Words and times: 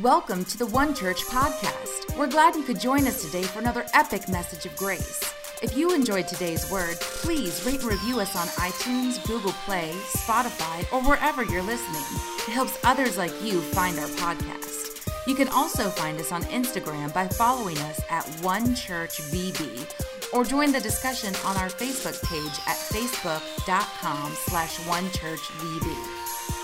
Welcome 0.00 0.46
to 0.46 0.56
the 0.56 0.64
One 0.64 0.94
Church 0.94 1.22
podcast. 1.26 2.16
We're 2.16 2.26
glad 2.26 2.56
you 2.56 2.62
could 2.62 2.80
join 2.80 3.06
us 3.06 3.22
today 3.22 3.42
for 3.42 3.58
another 3.58 3.84
epic 3.92 4.26
message 4.26 4.64
of 4.64 4.74
grace. 4.74 5.22
If 5.62 5.76
you 5.76 5.94
enjoyed 5.94 6.26
today's 6.26 6.70
word, 6.70 6.98
please 6.98 7.62
rate 7.66 7.82
and 7.82 7.90
review 7.90 8.18
us 8.18 8.34
on 8.34 8.46
iTunes, 8.46 9.22
Google 9.26 9.52
Play, 9.66 9.90
Spotify, 10.16 10.90
or 10.94 11.06
wherever 11.06 11.44
you're 11.44 11.60
listening. 11.60 12.00
It 12.48 12.52
helps 12.52 12.78
others 12.84 13.18
like 13.18 13.34
you 13.42 13.60
find 13.60 13.98
our 13.98 14.06
podcast. 14.06 15.06
You 15.26 15.34
can 15.34 15.48
also 15.48 15.90
find 15.90 16.18
us 16.18 16.32
on 16.32 16.44
Instagram 16.44 17.12
by 17.12 17.28
following 17.28 17.76
us 17.76 18.00
at 18.08 18.26
One 18.40 18.74
Church 18.74 19.20
VB 19.20 20.32
or 20.32 20.42
join 20.42 20.72
the 20.72 20.80
discussion 20.80 21.34
on 21.44 21.58
our 21.58 21.68
Facebook 21.68 22.18
page 22.30 22.58
at 22.66 22.78
facebook.com 22.78 24.32
slash 24.46 24.78
onechurchvb. 24.78 25.94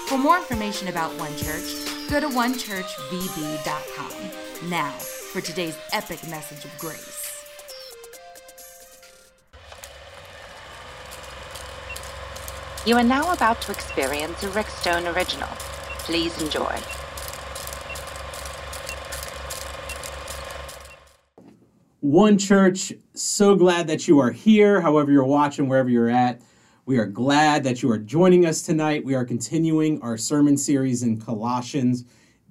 For 0.09 0.17
more 0.17 0.39
information 0.39 0.89
about 0.89 1.13
One 1.19 1.37
Church, 1.37 1.98
go 2.09 2.21
to 2.21 2.29
onechurchvb.com. 2.29 4.71
Now, 4.71 4.93
for 4.93 5.43
today's 5.43 5.77
epic 5.93 6.27
message 6.29 6.65
of 6.65 6.79
grace. 6.79 7.27
You 12.87 12.97
are 12.97 13.03
now 13.03 13.33
about 13.33 13.61
to 13.63 13.73
experience 13.73 14.43
a 14.43 14.49
Rick 14.51 14.69
Stone 14.69 15.07
original. 15.07 15.49
Please 15.99 16.41
enjoy. 16.41 16.79
One 22.01 22.39
Church, 22.39 22.95
so 23.13 23.55
glad 23.55 23.87
that 23.89 24.09
you 24.09 24.19
are 24.21 24.31
here, 24.31 24.81
however, 24.81 25.13
you're 25.13 25.25
watching, 25.25 25.69
wherever 25.69 25.91
you're 25.91 26.09
at. 26.09 26.41
We 26.89 26.97
are 26.97 27.05
glad 27.05 27.65
that 27.65 27.83
you 27.83 27.91
are 27.91 27.99
joining 27.99 28.47
us 28.47 28.63
tonight. 28.63 29.05
We 29.05 29.15
are 29.15 29.27
continuing 29.27 30.01
our 30.01 30.17
sermon 30.17 30.57
series 30.57 31.03
in 31.03 31.21
Colossians. 31.21 32.07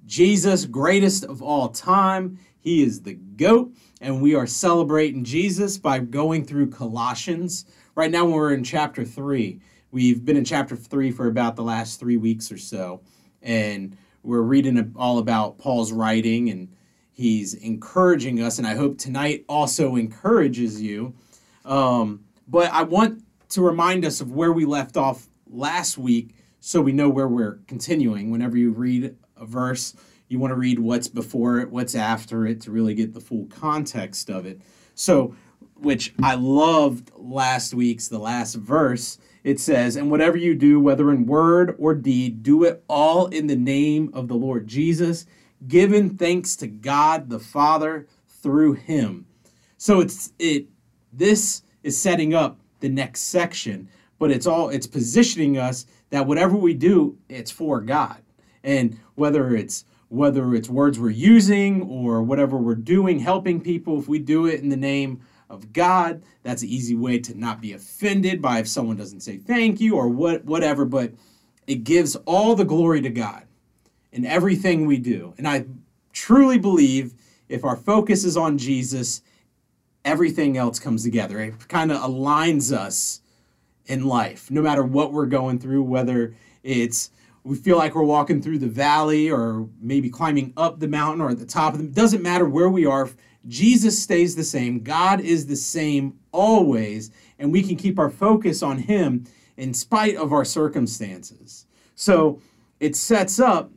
Jesus, 0.06 0.64
greatest 0.64 1.24
of 1.24 1.42
all 1.42 1.70
time. 1.70 2.38
He 2.60 2.84
is 2.84 3.02
the 3.02 3.14
GOAT, 3.14 3.72
and 4.00 4.22
we 4.22 4.36
are 4.36 4.46
celebrating 4.46 5.24
Jesus 5.24 5.76
by 5.76 5.98
going 5.98 6.44
through 6.44 6.70
Colossians. 6.70 7.64
Right 7.96 8.12
now, 8.12 8.26
we're 8.26 8.54
in 8.54 8.62
chapter 8.62 9.04
3. 9.04 9.60
We've 9.90 10.24
been 10.24 10.36
in 10.36 10.44
chapter 10.44 10.76
3 10.76 11.10
for 11.10 11.26
about 11.26 11.56
the 11.56 11.64
last 11.64 11.98
three 11.98 12.16
weeks 12.16 12.52
or 12.52 12.58
so, 12.58 13.00
and 13.42 13.96
we're 14.22 14.42
reading 14.42 14.94
all 14.94 15.18
about 15.18 15.58
Paul's 15.58 15.90
writing 15.90 16.50
and 16.50 16.68
He's 17.10 17.54
encouraging 17.54 18.40
us, 18.40 18.58
and 18.58 18.68
I 18.68 18.76
hope 18.76 18.98
tonight 18.98 19.44
also 19.48 19.96
encourages 19.96 20.80
you. 20.80 21.12
Um, 21.64 22.22
but 22.46 22.72
I 22.72 22.84
want 22.84 23.24
to 23.50 23.62
remind 23.62 24.04
us 24.04 24.20
of 24.20 24.32
where 24.32 24.52
we 24.52 24.64
left 24.64 24.96
off 24.96 25.26
last 25.46 25.98
week 25.98 26.34
so 26.60 26.80
we 26.80 26.92
know 26.92 27.08
where 27.08 27.28
we're 27.28 27.58
continuing. 27.66 28.30
Whenever 28.30 28.56
you 28.56 28.70
read 28.70 29.16
a 29.36 29.46
verse, 29.46 29.94
you 30.28 30.38
want 30.38 30.50
to 30.50 30.56
read 30.56 30.78
what's 30.78 31.08
before 31.08 31.58
it, 31.60 31.70
what's 31.70 31.94
after 31.94 32.46
it 32.46 32.60
to 32.62 32.70
really 32.70 32.94
get 32.94 33.14
the 33.14 33.20
full 33.20 33.46
context 33.46 34.28
of 34.28 34.44
it. 34.46 34.60
So, 34.94 35.34
which 35.74 36.12
I 36.22 36.34
loved 36.34 37.12
last 37.16 37.72
week's, 37.72 38.08
the 38.08 38.18
last 38.18 38.54
verse. 38.54 39.18
It 39.44 39.60
says, 39.60 39.94
And 39.94 40.10
whatever 40.10 40.36
you 40.36 40.56
do, 40.56 40.80
whether 40.80 41.10
in 41.12 41.24
word 41.24 41.76
or 41.78 41.94
deed, 41.94 42.42
do 42.42 42.64
it 42.64 42.82
all 42.88 43.26
in 43.26 43.46
the 43.46 43.56
name 43.56 44.10
of 44.12 44.26
the 44.26 44.34
Lord 44.34 44.66
Jesus 44.66 45.24
giving 45.66 46.16
thanks 46.16 46.54
to 46.56 46.66
God 46.66 47.30
the 47.30 47.40
Father 47.40 48.06
through 48.26 48.74
him. 48.74 49.26
So 49.76 50.00
it's 50.00 50.32
it 50.38 50.66
this 51.12 51.62
is 51.82 52.00
setting 52.00 52.34
up 52.34 52.60
the 52.80 52.88
next 52.88 53.22
section, 53.22 53.88
but 54.18 54.30
it's 54.30 54.46
all 54.46 54.68
it's 54.68 54.86
positioning 54.86 55.58
us 55.58 55.86
that 56.10 56.26
whatever 56.26 56.56
we 56.56 56.74
do, 56.74 57.16
it's 57.28 57.50
for 57.50 57.80
God. 57.80 58.22
And 58.64 58.98
whether 59.14 59.54
it's 59.54 59.84
whether 60.08 60.54
it's 60.54 60.68
words 60.68 60.98
we're 60.98 61.10
using 61.10 61.82
or 61.82 62.22
whatever 62.22 62.56
we're 62.56 62.74
doing, 62.74 63.18
helping 63.18 63.60
people, 63.60 63.98
if 63.98 64.08
we 64.08 64.18
do 64.18 64.46
it 64.46 64.60
in 64.60 64.70
the 64.70 64.76
name 64.76 65.20
of 65.50 65.72
God, 65.72 66.22
that's 66.42 66.62
an 66.62 66.68
easy 66.68 66.96
way 66.96 67.18
to 67.18 67.38
not 67.38 67.60
be 67.60 67.72
offended 67.72 68.40
by 68.40 68.58
if 68.58 68.68
someone 68.68 68.96
doesn't 68.96 69.20
say 69.20 69.36
thank 69.36 69.80
you 69.80 69.96
or 69.96 70.08
what 70.08 70.44
whatever, 70.44 70.84
but 70.84 71.12
it 71.66 71.84
gives 71.84 72.16
all 72.26 72.54
the 72.54 72.64
glory 72.64 73.00
to 73.02 73.10
God 73.10 73.44
in 74.12 74.24
everything 74.24 74.86
we 74.86 74.98
do. 74.98 75.34
And 75.36 75.46
I 75.46 75.66
truly 76.12 76.58
believe 76.58 77.14
if 77.48 77.64
our 77.64 77.76
focus 77.76 78.24
is 78.24 78.36
on 78.36 78.58
Jesus, 78.58 79.22
everything 80.08 80.56
else 80.56 80.78
comes 80.78 81.04
together. 81.04 81.38
It 81.38 81.68
kind 81.68 81.92
of 81.92 82.00
aligns 82.00 82.72
us 82.72 83.20
in 83.84 84.06
life, 84.06 84.50
no 84.50 84.62
matter 84.62 84.82
what 84.82 85.12
we're 85.12 85.26
going 85.26 85.58
through, 85.58 85.82
whether 85.82 86.34
it's 86.62 87.10
we 87.44 87.56
feel 87.56 87.76
like 87.76 87.94
we're 87.94 88.02
walking 88.02 88.42
through 88.42 88.58
the 88.58 88.66
valley 88.66 89.30
or 89.30 89.68
maybe 89.80 90.10
climbing 90.10 90.52
up 90.56 90.80
the 90.80 90.88
mountain 90.88 91.20
or 91.20 91.30
at 91.30 91.38
the 91.38 91.46
top 91.46 91.74
of. 91.74 91.80
It 91.80 91.94
doesn't 91.94 92.22
matter 92.22 92.46
where 92.48 92.68
we 92.68 92.84
are. 92.84 93.08
Jesus 93.46 94.02
stays 94.02 94.34
the 94.34 94.44
same. 94.44 94.80
God 94.80 95.20
is 95.20 95.46
the 95.46 95.56
same 95.56 96.18
always. 96.32 97.10
And 97.38 97.52
we 97.52 97.62
can 97.62 97.76
keep 97.76 97.98
our 97.98 98.10
focus 98.10 98.62
on 98.62 98.78
Him 98.78 99.24
in 99.56 99.72
spite 99.72 100.16
of 100.16 100.32
our 100.32 100.44
circumstances. 100.44 101.66
So 101.94 102.40
it 102.80 102.96
sets 102.96 103.38
up 103.38 103.70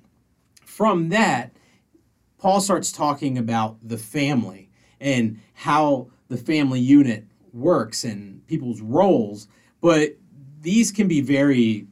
from 0.65 1.09
that, 1.09 1.51
Paul 2.37 2.59
starts 2.59 2.91
talking 2.91 3.37
about 3.37 3.77
the 3.81 3.97
family 3.97 4.69
and 4.99 5.39
how 5.53 6.07
the 6.31 6.37
family 6.37 6.79
unit 6.79 7.25
works 7.53 8.05
and 8.05 8.45
people's 8.47 8.81
roles, 8.81 9.47
but 9.81 10.15
these 10.61 10.91
can 10.91 11.07
be 11.07 11.21
very 11.21 11.85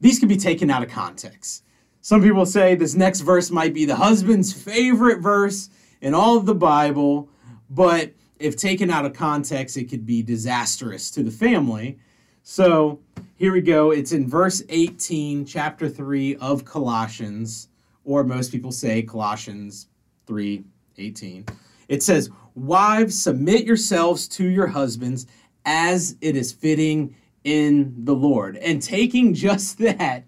these 0.00 0.18
can 0.18 0.28
be 0.28 0.36
taken 0.36 0.70
out 0.70 0.82
of 0.82 0.88
context. 0.88 1.62
Some 2.00 2.22
people 2.22 2.46
say 2.46 2.74
this 2.74 2.94
next 2.94 3.20
verse 3.20 3.50
might 3.50 3.74
be 3.74 3.84
the 3.84 3.96
husband's 3.96 4.52
favorite 4.52 5.20
verse 5.20 5.68
in 6.00 6.14
all 6.14 6.36
of 6.36 6.46
the 6.46 6.54
Bible, 6.54 7.28
but 7.68 8.12
if 8.38 8.56
taken 8.56 8.90
out 8.90 9.04
of 9.04 9.12
context, 9.12 9.76
it 9.76 9.90
could 9.90 10.06
be 10.06 10.22
disastrous 10.22 11.10
to 11.10 11.22
the 11.22 11.30
family. 11.30 11.98
So 12.42 13.00
here 13.36 13.52
we 13.52 13.60
go. 13.60 13.90
It's 13.90 14.12
in 14.12 14.26
verse 14.26 14.62
18, 14.70 15.44
chapter 15.44 15.90
3 15.90 16.36
of 16.36 16.64
Colossians 16.64 17.68
or 18.04 18.24
most 18.24 18.50
people 18.50 18.72
say 18.72 19.02
Colossians 19.02 19.88
3 20.26 20.64
18. 20.96 21.46
It 21.90 22.04
says, 22.04 22.30
Wives, 22.54 23.20
submit 23.20 23.66
yourselves 23.66 24.28
to 24.28 24.48
your 24.48 24.68
husbands 24.68 25.26
as 25.64 26.16
it 26.20 26.36
is 26.36 26.52
fitting 26.52 27.16
in 27.44 27.94
the 28.04 28.14
Lord. 28.14 28.56
And 28.56 28.80
taking 28.80 29.34
just 29.46 29.78
that, 29.78 30.24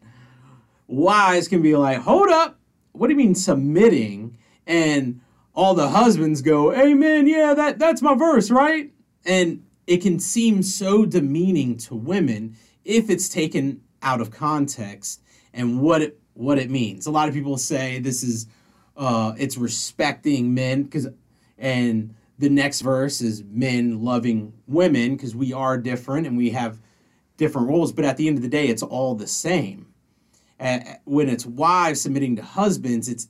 wives 0.88 1.48
can 1.48 1.62
be 1.62 1.74
like, 1.76 1.98
Hold 1.98 2.28
up, 2.28 2.58
what 2.90 3.06
do 3.06 3.12
you 3.12 3.18
mean 3.18 3.34
submitting? 3.34 4.36
And 4.66 5.20
all 5.54 5.74
the 5.74 5.88
husbands 5.88 6.42
go, 6.42 6.74
Amen, 6.74 7.26
yeah, 7.28 7.54
that, 7.54 7.78
that's 7.78 8.02
my 8.02 8.14
verse, 8.14 8.50
right? 8.50 8.92
And 9.24 9.64
it 9.86 9.98
can 9.98 10.18
seem 10.18 10.62
so 10.64 11.06
demeaning 11.06 11.76
to 11.76 11.94
women 11.94 12.56
if 12.84 13.08
it's 13.08 13.28
taken 13.28 13.82
out 14.02 14.20
of 14.20 14.32
context 14.32 15.20
and 15.54 15.80
what 15.80 16.02
it 16.02 16.18
what 16.34 16.58
it 16.58 16.70
means. 16.70 17.06
A 17.06 17.10
lot 17.10 17.28
of 17.28 17.34
people 17.34 17.56
say 17.56 18.00
this 18.00 18.22
is 18.24 18.46
uh, 18.96 19.34
it's 19.38 19.56
respecting 19.56 20.54
men 20.54 20.82
because 20.82 21.08
and 21.58 22.14
the 22.38 22.48
next 22.48 22.80
verse 22.80 23.20
is 23.20 23.44
men 23.44 24.02
loving 24.02 24.52
women 24.66 25.16
because 25.16 25.34
we 25.34 25.52
are 25.52 25.78
different 25.78 26.26
and 26.26 26.36
we 26.36 26.50
have 26.50 26.80
different 27.36 27.68
roles 27.68 27.92
but 27.92 28.04
at 28.04 28.16
the 28.16 28.28
end 28.28 28.36
of 28.36 28.42
the 28.42 28.48
day 28.48 28.66
it's 28.66 28.82
all 28.82 29.14
the 29.14 29.26
same 29.26 29.86
when 31.04 31.28
it's 31.28 31.46
wives 31.46 32.00
submitting 32.00 32.36
to 32.36 32.42
husbands 32.42 33.08
it's 33.08 33.28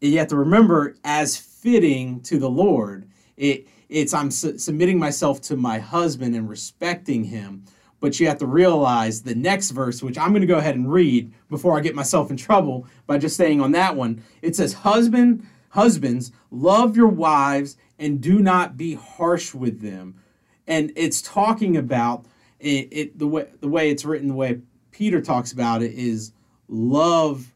you 0.00 0.18
have 0.18 0.28
to 0.28 0.36
remember 0.36 0.96
as 1.04 1.36
fitting 1.36 2.20
to 2.20 2.38
the 2.38 2.48
lord 2.48 3.08
it 3.36 3.66
it's 3.88 4.12
i'm 4.12 4.30
su- 4.30 4.58
submitting 4.58 4.98
myself 4.98 5.40
to 5.40 5.56
my 5.56 5.78
husband 5.78 6.34
and 6.34 6.48
respecting 6.48 7.24
him 7.24 7.64
but 8.00 8.20
you 8.20 8.28
have 8.28 8.38
to 8.38 8.46
realize 8.46 9.22
the 9.22 9.34
next 9.34 9.70
verse, 9.70 10.02
which 10.02 10.18
I'm 10.18 10.30
going 10.30 10.40
to 10.40 10.46
go 10.46 10.58
ahead 10.58 10.76
and 10.76 10.90
read 10.90 11.32
before 11.50 11.76
I 11.76 11.80
get 11.80 11.94
myself 11.94 12.30
in 12.30 12.36
trouble 12.36 12.86
by 13.06 13.18
just 13.18 13.36
saying 13.36 13.60
on 13.60 13.72
that 13.72 13.96
one. 13.96 14.22
It 14.40 14.54
says, 14.54 14.72
Husband, 14.72 15.46
husbands, 15.70 16.32
love 16.50 16.96
your 16.96 17.08
wives 17.08 17.76
and 17.98 18.20
do 18.20 18.38
not 18.38 18.76
be 18.76 18.94
harsh 18.94 19.54
with 19.54 19.80
them. 19.80 20.20
And 20.66 20.92
it's 20.96 21.22
talking 21.22 21.76
about 21.76 22.26
it, 22.60 22.88
it 22.90 23.18
the 23.18 23.26
way 23.26 23.48
the 23.60 23.68
way 23.68 23.90
it's 23.90 24.04
written, 24.04 24.28
the 24.28 24.34
way 24.34 24.60
Peter 24.90 25.20
talks 25.20 25.52
about 25.52 25.82
it 25.82 25.92
is 25.92 26.32
love 26.68 27.52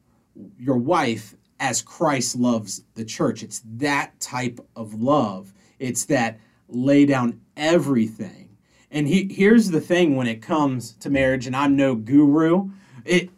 your 0.59 0.79
wife 0.79 1.35
as 1.61 1.82
Christ 1.82 2.37
loves 2.37 2.82
the 2.94 3.05
church. 3.05 3.43
It's 3.43 3.62
that 3.76 4.19
type 4.20 4.61
of 4.75 4.94
love. 4.94 5.53
It's 5.79 6.05
that 6.06 6.38
lay 6.69 7.05
down 7.05 7.41
everything 7.56 8.43
and 8.93 9.09
he, 9.09 9.26
here's 9.32 9.70
the 9.70 9.81
thing 9.81 10.17
when 10.17 10.26
it 10.26 10.43
comes 10.43 10.93
to 10.97 11.11
marriage, 11.11 11.47
and 11.47 11.56
I'm 11.56 11.75
no 11.75 11.94
guru 11.94 12.70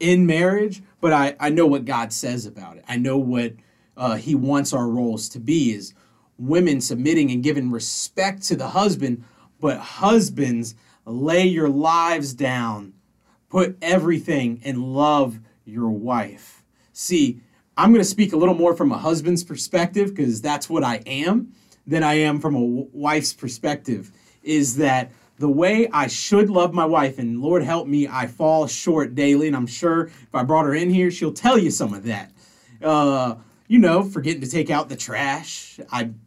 in 0.01 0.27
marriage, 0.27 0.83
but 1.01 1.13
I, 1.13 1.37
I 1.39 1.51
know 1.51 1.67
what 1.67 1.85
God 1.85 2.13
says 2.13 2.45
about 2.45 2.77
it. 2.77 2.85
I 2.89 2.97
know 2.97 3.17
what 3.17 3.55
uh, 3.97 4.17
He 4.17 4.35
wants 4.35 4.73
our 4.73 4.89
roles 4.89 5.29
to 5.31 5.41
be 5.41 5.73
is 5.73 5.95
women 6.39 6.81
submitting 6.81 7.31
and 7.31 7.43
giving 7.43 7.71
respect 7.71 8.43
to 8.43 8.57
the 8.57 8.69
husband, 8.69 9.25
but 9.61 9.79
husbands, 9.79 10.75
lay 11.07 11.47
your 11.47 11.69
lives 11.69 12.35
down, 12.35 12.93
put 13.49 13.77
everything 13.81 14.61
and 14.65 14.95
love 14.95 15.39
your 15.65 15.91
wife. 15.91 16.65
See, 16.93 17.41
I'm 17.77 17.91
going 17.91 18.01
to 18.01 18.09
speak 18.09 18.33
a 18.33 18.37
little 18.37 18.55
more 18.55 18.75
from 18.75 18.93
a 18.93 18.99
husband's 18.99 19.43
perspective 19.43 20.15
because 20.15 20.41
that's 20.41 20.71
what 20.71 20.85
I 20.85 20.97
am 21.07 21.53
than 21.87 22.03
I 22.03 22.15
am 22.15 22.41
from 22.41 22.55
a 22.55 22.61
wife's 22.63 23.33
perspective. 23.33 24.11
Is 24.43 24.77
that 24.77 25.11
the 25.39 25.49
way 25.49 25.89
I 25.93 26.07
should 26.07 26.51
love 26.51 26.73
my 26.73 26.85
wife? 26.85 27.19
And 27.19 27.41
Lord 27.41 27.63
help 27.63 27.89
me, 27.89 28.07
I 28.07 28.27
fall 28.27 28.67
short 28.67 29.15
daily. 29.15 29.49
And 29.49 29.57
I'm 29.57 29.67
sure 29.67 30.07
if 30.07 30.35
I 30.35 30.45
brought 30.45 30.67
her 30.67 30.75
in 30.75 30.91
here, 30.91 31.11
she'll 31.11 31.33
tell 31.33 31.59
you 31.59 31.71
some 31.71 31.95
of 31.95 32.05
that. 32.05 32.31
Uh, 32.83 33.37
you 33.67 33.79
know, 33.79 34.03
forgetting 34.03 34.41
to 34.43 34.51
take 34.51 34.71
out 34.71 34.89
the 34.89 34.97
trash. 34.97 35.81
I'm 35.91 36.21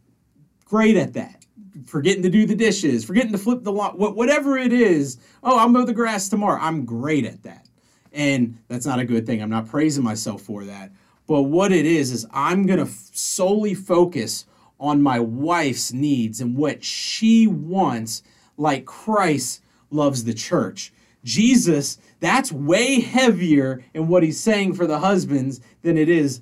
great 0.64 0.96
at 0.96 1.14
that. 1.14 1.44
Forgetting 1.86 2.22
to 2.22 2.30
do 2.30 2.46
the 2.46 2.56
dishes, 2.56 3.04
forgetting 3.04 3.32
to 3.32 3.38
flip 3.38 3.62
the 3.62 3.72
lot, 3.72 3.98
whatever 3.98 4.56
it 4.56 4.72
is. 4.72 5.18
Oh, 5.42 5.58
I'll 5.58 5.68
mow 5.68 5.84
the 5.84 5.92
grass 5.92 6.28
tomorrow. 6.28 6.60
I'm 6.60 6.84
great 6.84 7.24
at 7.24 7.42
that. 7.44 7.68
And 8.12 8.58
that's 8.68 8.86
not 8.86 8.98
a 8.98 9.04
good 9.04 9.26
thing. 9.26 9.40
I'm 9.40 9.50
not 9.50 9.68
praising 9.68 10.02
myself 10.02 10.42
for 10.42 10.64
that. 10.64 10.90
But 11.26 11.42
what 11.42 11.72
it 11.72 11.86
is, 11.86 12.10
is 12.10 12.26
I'm 12.32 12.66
going 12.66 12.78
to 12.78 12.90
f- 12.90 13.10
solely 13.12 13.74
focus 13.74 14.46
on 14.80 15.02
my 15.02 15.20
wife's 15.20 15.92
needs 15.92 16.40
and 16.40 16.56
what 16.56 16.82
she 16.82 17.46
wants, 17.46 18.22
like 18.56 18.86
Christ 18.86 19.62
loves 19.90 20.24
the 20.24 20.34
church. 20.34 20.92
Jesus, 21.24 21.98
that's 22.20 22.50
way 22.50 23.00
heavier 23.00 23.84
in 23.92 24.08
what 24.08 24.22
he's 24.22 24.40
saying 24.40 24.74
for 24.74 24.86
the 24.86 25.00
husbands 25.00 25.60
than 25.82 25.98
it 25.98 26.08
is 26.08 26.40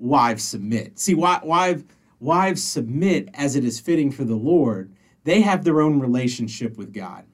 wives 0.00 0.42
submit. 0.42 0.98
See, 0.98 1.14
wives, 1.14 1.84
wives 2.18 2.62
submit 2.62 3.28
as 3.34 3.54
it 3.54 3.64
is 3.64 3.78
fitting 3.78 4.10
for 4.10 4.24
the 4.24 4.34
Lord. 4.34 4.92
They 5.24 5.42
have 5.42 5.62
their 5.62 5.80
own 5.80 6.00
relationship 6.00 6.76
with 6.76 6.92
God. 6.92 7.24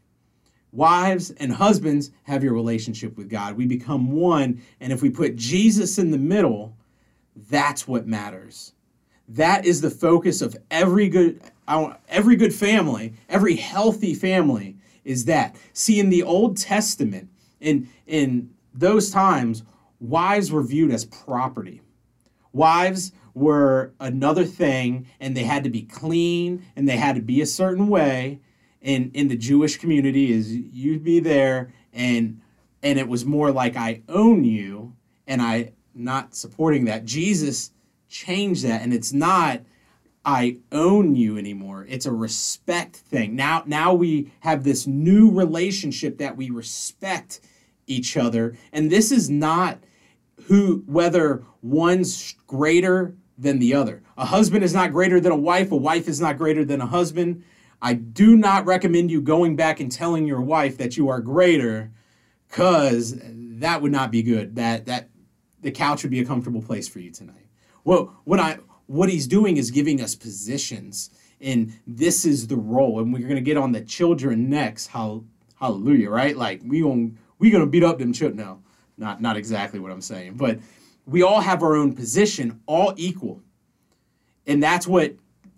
Wives 0.73 1.31
and 1.31 1.53
husbands 1.53 2.11
have 2.25 2.45
your 2.45 2.53
relationship 2.53 3.17
with 3.17 3.31
God. 3.31 3.57
We 3.57 3.67
become 3.67 4.11
one, 4.11 4.61
and 4.81 4.93
if 4.93 5.01
we 5.01 5.09
put 5.09 5.37
Jesus 5.37 5.97
in 5.97 6.11
the 6.11 6.19
middle, 6.19 6.77
that's 7.49 7.89
what 7.89 8.07
matters. 8.07 8.73
That 9.29 9.65
is 9.65 9.81
the 9.81 9.91
focus 9.91 10.43
of 10.43 10.57
every 10.71 11.09
good 11.09 11.41
every 12.09 12.37
good 12.37 12.55
family, 12.55 13.15
every 13.29 13.57
healthy 13.57 14.15
family 14.15 14.77
is 15.05 15.25
that. 15.25 15.57
See 15.73 15.99
in 15.99 16.11
the 16.11 16.23
Old 16.23 16.57
Testament 16.57 17.29
in 17.61 17.89
in 18.07 18.51
those 18.75 19.11
times 19.11 19.63
wives 20.01 20.53
were 20.53 20.63
viewed 20.63 20.93
as 20.93 21.05
property. 21.07 21.81
Wives 22.57 23.13
were 23.35 23.93
another 24.01 24.45
thing 24.45 25.07
and 25.21 25.37
they 25.37 25.45
had 25.45 25.65
to 25.65 25.71
be 25.71 25.83
clean 25.83 26.65
and 26.75 26.89
they 26.89 26.97
had 26.97 27.17
to 27.17 27.23
be 27.23 27.41
a 27.41 27.47
certain 27.47 27.89
way 27.89 28.41
in 28.81 29.11
in 29.15 29.29
the 29.29 29.37
Jewish 29.37 29.77
community 29.77 30.33
is 30.33 30.55
you'd 30.55 31.05
be 31.05 31.21
there 31.21 31.73
and 31.93 32.41
and 32.83 32.99
it 32.99 33.09
was 33.09 33.25
more 33.25 33.51
like 33.51 33.77
I 33.77 34.03
own 34.09 34.45
you 34.45 34.95
and 35.27 35.43
I 35.43 35.73
not 35.97 36.35
supporting 36.35 36.85
that. 36.85 37.05
Jesus 37.05 37.73
changed 38.09 38.65
that, 38.65 38.83
and 38.83 38.93
it's 38.93 39.13
not 39.13 39.63
I 40.25 40.59
own 40.73 41.15
you 41.15 41.39
anymore. 41.39 41.87
It's 41.89 42.07
a 42.07 42.13
respect 42.13 42.97
thing. 42.97 43.37
Now, 43.37 43.63
now 43.67 43.95
we 43.95 44.33
have 44.41 44.65
this 44.65 44.87
new 44.87 45.31
relationship 45.31 46.19
that 46.19 46.37
we 46.37 46.51
respect 46.51 47.41
each 47.87 48.17
other, 48.17 48.57
and 48.73 48.91
this 48.91 49.13
is 49.13 49.31
not 49.31 49.79
who 50.45 50.83
whether 50.87 51.45
one's 51.67 52.35
greater 52.47 53.15
than 53.39 53.59
the 53.59 53.75
other. 53.75 54.03
A 54.17 54.25
husband 54.25 54.65
is 54.65 54.73
not 54.73 54.93
greater 54.93 55.21
than 55.21 55.33
a 55.33 55.37
wife. 55.37 55.71
A 55.73 55.77
wife 55.77 56.09
is 56.09 56.21
not 56.21 56.39
greater 56.39 56.65
than 56.65 56.81
a 56.81 56.87
husband. 56.87 57.45
I 57.83 57.95
do 57.95 58.37
not 58.37 58.65
recommend 58.65 59.11
you 59.11 59.21
going 59.21 59.57
back 59.57 59.81
and 59.81 59.93
telling 59.93 60.27
your 60.27 60.41
wife 60.41 60.79
that 60.79 60.97
you 60.97 61.09
are 61.09 61.21
greater, 61.21 61.93
because 62.49 63.21
that 63.23 63.83
would 63.83 63.93
not 63.93 64.11
be 64.11 64.23
good. 64.23 64.57
That 64.57 64.87
that 64.87 65.11
the 65.61 65.71
couch 65.71 66.03
would 66.03 66.11
be 66.11 66.21
a 66.21 66.25
comfortable 66.25 66.63
place 66.63 66.89
for 66.89 67.01
you 67.01 67.11
tonight. 67.11 67.47
Well, 67.85 68.17
what 68.25 68.41
I 68.41 68.59
what 68.87 69.11
he's 69.11 69.27
doing 69.27 69.59
is 69.59 69.71
giving 69.71 70.01
us 70.01 70.15
positions, 70.15 71.11
and 71.41 71.79
this 71.87 72.25
is 72.25 72.47
the 72.47 72.57
role. 72.57 73.01
And 73.01 73.13
we're 73.13 73.29
gonna 73.29 73.41
get 73.43 73.59
on 73.59 73.73
the 73.73 73.83
children 73.83 74.49
next. 74.49 74.87
Hallelujah, 74.87 76.09
right? 76.09 76.37
Like 76.37 76.63
we 76.65 76.81
going 76.81 77.19
we 77.39 77.51
gonna 77.51 77.67
beat 77.67 77.85
up 77.85 77.99
them 77.99 78.15
children. 78.15 78.39
No, 78.39 78.63
not 78.97 79.21
not 79.21 79.37
exactly 79.37 79.81
what 79.81 79.93
I'm 79.93 80.01
saying, 80.01 80.35
but 80.35 80.59
we 81.07 81.23
all 81.23 81.41
have 81.41 81.63
our 81.63 81.75
own 81.77 81.95
position, 81.95 82.61
all 82.67 82.93
equal, 82.97 83.43
and 84.47 84.63
that's 84.63 84.87
what 84.87 85.15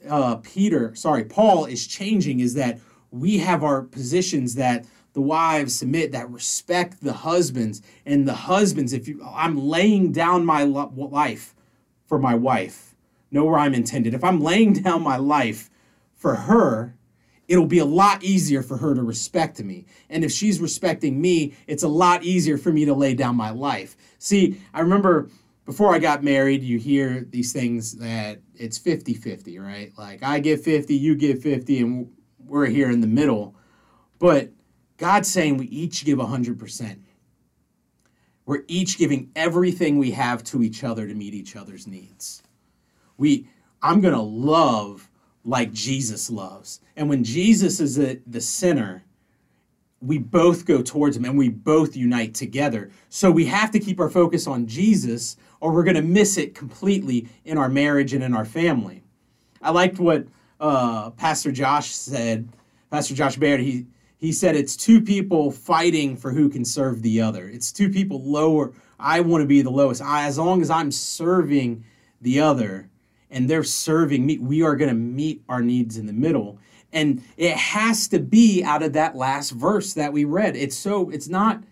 uh, 0.09 0.37
Peter, 0.37 0.95
sorry, 0.95 1.25
Paul 1.25 1.65
is 1.65 1.87
changing. 1.87 2.41
Is 2.41 2.55
that 2.55 2.79
we 3.11 3.39
have 3.39 3.65
our 3.65 3.83
positions 3.83 4.55
that 4.55 4.85
the 5.19 5.23
wives 5.23 5.75
submit 5.75 6.13
that 6.13 6.31
respect 6.31 7.03
the 7.03 7.13
husbands. 7.13 7.83
And 8.07 8.29
the 8.29 8.35
husbands 8.35 8.93
if 8.93 9.09
you 9.09 9.21
i'm 9.25 9.57
laying 9.57 10.13
down 10.13 10.47
my 10.47 10.63
life 10.63 11.55
for 12.07 12.19
my 12.19 12.37
wife. 12.37 12.95
Know 13.31 13.45
where 13.45 13.59
i'm 13.59 13.75
intended. 13.75 14.15
If 14.15 14.23
i'm 14.23 14.41
laying 14.41 14.73
down 14.85 15.03
my 15.03 15.17
life 15.17 15.71
for 16.15 16.35
her 16.35 16.95
it'll 17.49 17.67
be 17.67 17.79
a 17.79 17.85
lot 17.85 18.23
easier 18.23 18.63
for 18.63 18.77
her 18.77 18.95
to 18.95 19.03
respect 19.03 19.63
me 19.63 19.85
and 20.11 20.25
if 20.25 20.31
she's 20.31 20.61
respecting 20.61 21.21
me 21.21 21.55
it's 21.67 21.83
a 21.83 21.89
lot 21.89 22.23
easier 22.23 22.57
for 22.59 22.73
me 22.73 22.85
to 22.85 22.95
lay 22.95 23.15
down 23.15 23.35
my 23.35 23.51
life 23.51 23.97
see 24.19 24.61
i 24.75 24.81
remember 24.81 25.29
before 25.65 25.95
i 25.95 25.99
got 25.99 26.23
married 26.23 26.63
you 26.63 26.79
hear 26.79 27.27
these 27.31 27.53
things 27.53 27.93
that 27.99 28.41
it's 28.55 28.79
50-50 28.79 29.61
right 29.61 29.93
like 29.99 30.23
i 30.23 30.39
get 30.39 30.61
50 30.61 30.95
you 30.95 31.15
get 31.15 31.43
50 31.43 31.81
and 31.81 32.11
we're 32.39 32.67
here 32.67 32.91
in 32.91 33.01
the 33.01 33.07
middle 33.07 33.55
but 34.19 34.51
God's 34.99 35.31
saying 35.31 35.57
we 35.57 35.67
each 35.67 36.05
give 36.05 36.19
100%. 36.19 36.99
We're 38.45 38.65
each 38.67 38.99
giving 38.99 39.31
everything 39.37 39.99
we 39.99 40.11
have 40.13 40.43
to 40.45 40.63
each 40.63 40.83
other 40.83 41.07
to 41.07 41.15
meet 41.15 41.35
each 41.35 41.55
other's 41.55 41.87
needs. 41.87 42.43
We 43.17 43.49
I'm 43.81 44.01
going 44.01 44.15
to 44.15 44.21
love 44.21 45.08
like 45.49 45.73
Jesus 45.73 46.29
loves. 46.29 46.81
And 46.95 47.09
when 47.09 47.25
Jesus 47.25 47.81
is 47.81 47.97
the, 47.97 48.21
the 48.27 48.41
center, 48.41 49.03
we 50.03 50.19
both 50.19 50.67
go 50.67 50.83
towards 50.83 51.17
him 51.17 51.25
and 51.25 51.39
we 51.39 51.49
both 51.49 51.97
unite 51.97 52.35
together. 52.35 52.91
So 53.09 53.31
we 53.31 53.47
have 53.47 53.71
to 53.71 53.81
keep 53.81 53.99
our 53.99 54.11
focus 54.11 54.47
on 54.47 54.67
Jesus 54.67 55.39
or 55.61 55.73
we're 55.73 55.85
going 55.85 55.97
to 55.97 56.03
miss 56.03 56.37
it 56.37 56.55
completely 56.55 57.29
in 57.47 57.57
our 57.57 57.71
marriage 57.71 58.13
and 58.13 58.23
in 58.23 58.35
our 58.35 58.45
family. 58.45 59.03
I 59.63 59.71
liked 59.71 59.99
what 59.99 60.27
uh, 60.61 61.11
Pastor 61.11 61.51
Josh 61.51 61.93
said. 61.93 62.51
Pastor 62.91 63.15
Josh 63.15 63.37
Baird, 63.37 63.61
he, 63.61 63.87
he 64.19 64.33
said 64.33 64.55
it's 64.55 64.77
two 64.77 65.01
people 65.01 65.51
fighting 65.51 66.15
for 66.15 66.31
who 66.31 66.51
can 66.51 66.65
serve 66.65 67.01
the 67.01 67.23
other. 67.23 67.49
It's 67.49 67.73
two 67.73 67.89
people 67.89 68.23
lower. 68.23 68.75
I 69.01 69.21
want 69.21 69.41
to 69.41 69.47
be 69.47 69.63
the 69.63 69.71
lowest. 69.71 70.03
I, 70.03 70.27
as 70.27 70.37
long 70.37 70.61
as 70.61 70.69
I'm 70.69 70.93
serving 70.93 71.85
the 72.21 72.39
other 72.41 72.91
and 73.31 73.49
they're 73.49 73.65
serving 73.65 74.25
me, 74.25 74.39
we 74.39 74.63
are 74.63 74.77
going 74.77 74.89
to 74.89 74.95
meet 74.95 75.43
our 75.49 75.61
needs 75.61 75.97
in 75.97 76.07
the 76.07 76.13
middle. 76.13 76.59
And 76.93 77.23
it 77.37 77.57
has 77.57 78.09
to 78.09 78.19
be 78.19 78.63
out 78.65 78.83
of 78.83 78.95
that 78.95 79.15
last 79.15 79.51
verse 79.51 79.93
that 79.95 80.13
we 80.13 80.25
read. 80.25 80.57
It's 80.57 80.77
so 80.77 81.11
it's 81.11 81.29
not 81.29 81.63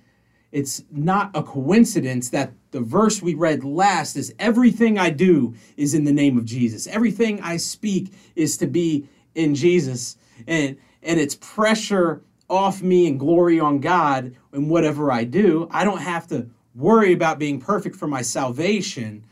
it's 0.52 0.85
not 0.90 1.31
a 1.35 1.42
coincidence 1.42 2.31
that 2.31 2.52
the 2.71 2.81
verse 2.81 3.21
we 3.21 3.35
read 3.35 3.64
last 3.64 4.16
is 4.16 4.35
everything 4.38 4.99
I 4.99 5.11
do 5.11 5.54
is 5.76 5.92
in 5.95 6.04
the 6.04 6.12
name 6.12 6.38
of 6.38 6.45
Jesus. 6.45 6.87
Everything 6.87 7.40
I 7.40 7.57
speak 7.57 8.12
is 8.37 8.57
to 8.59 8.66
be 8.66 9.09
in 9.35 9.54
Jesus. 9.54 10.16
And 10.47 10.76
and 11.02 11.19
it's 11.21 11.37
pressure 11.37 12.23
off 12.49 12.83
me 12.83 13.07
and 13.07 13.19
glory 13.19 13.59
on 13.59 13.81
God 13.81 14.35
in 14.52 14.69
whatever 14.69 15.11
I 15.11 15.25
do. 15.25 15.69
I 15.71 15.85
don't 15.85 16.02
have 16.02 16.26
to 16.28 16.49
worry 16.75 17.12
about 17.12 17.38
being 17.38 17.61
perfect 17.61 17.97
for 17.97 18.07
my 18.07 18.23
salvation, 18.23 19.25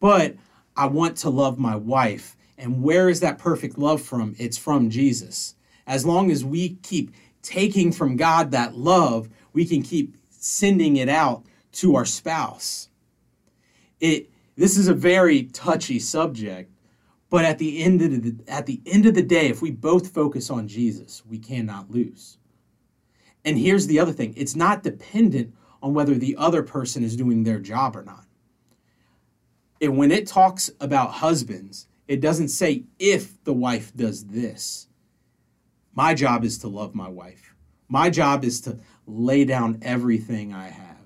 but 0.00 0.36
I 0.80 0.86
want 0.86 1.18
to 1.18 1.28
love 1.28 1.58
my 1.58 1.76
wife. 1.76 2.38
And 2.56 2.82
where 2.82 3.10
is 3.10 3.20
that 3.20 3.36
perfect 3.36 3.76
love 3.76 4.00
from? 4.00 4.34
It's 4.38 4.56
from 4.56 4.88
Jesus. 4.88 5.54
As 5.86 6.06
long 6.06 6.30
as 6.30 6.42
we 6.42 6.76
keep 6.76 7.14
taking 7.42 7.92
from 7.92 8.16
God 8.16 8.50
that 8.52 8.74
love, 8.74 9.28
we 9.52 9.66
can 9.66 9.82
keep 9.82 10.16
sending 10.30 10.96
it 10.96 11.10
out 11.10 11.44
to 11.72 11.96
our 11.96 12.06
spouse. 12.06 12.88
It 14.00 14.30
this 14.56 14.78
is 14.78 14.88
a 14.88 14.94
very 14.94 15.42
touchy 15.44 15.98
subject, 15.98 16.72
but 17.28 17.44
at 17.44 17.58
the 17.58 17.82
end 17.82 18.00
of 18.00 18.22
the 18.22 18.34
at 18.48 18.64
the 18.64 18.80
end 18.86 19.04
of 19.04 19.12
the 19.12 19.22
day, 19.22 19.48
if 19.48 19.60
we 19.60 19.70
both 19.70 20.14
focus 20.14 20.48
on 20.48 20.66
Jesus, 20.66 21.22
we 21.26 21.38
cannot 21.38 21.90
lose. 21.90 22.38
And 23.44 23.58
here's 23.58 23.86
the 23.86 24.00
other 24.00 24.12
thing 24.12 24.32
it's 24.34 24.56
not 24.56 24.82
dependent 24.82 25.54
on 25.82 25.92
whether 25.92 26.14
the 26.14 26.36
other 26.38 26.62
person 26.62 27.04
is 27.04 27.16
doing 27.16 27.44
their 27.44 27.60
job 27.60 27.96
or 27.96 28.02
not. 28.02 28.24
And 29.80 29.96
when 29.96 30.10
it 30.10 30.26
talks 30.26 30.70
about 30.80 31.12
husbands, 31.12 31.86
it 32.06 32.20
doesn't 32.20 32.48
say 32.48 32.84
if 32.98 33.42
the 33.44 33.52
wife 33.52 33.94
does 33.94 34.24
this. 34.24 34.88
My 35.94 36.14
job 36.14 36.44
is 36.44 36.58
to 36.58 36.68
love 36.68 36.94
my 36.94 37.08
wife. 37.08 37.54
My 37.88 38.10
job 38.10 38.44
is 38.44 38.60
to 38.62 38.78
lay 39.06 39.44
down 39.44 39.78
everything 39.82 40.52
I 40.52 40.68
have. 40.68 40.96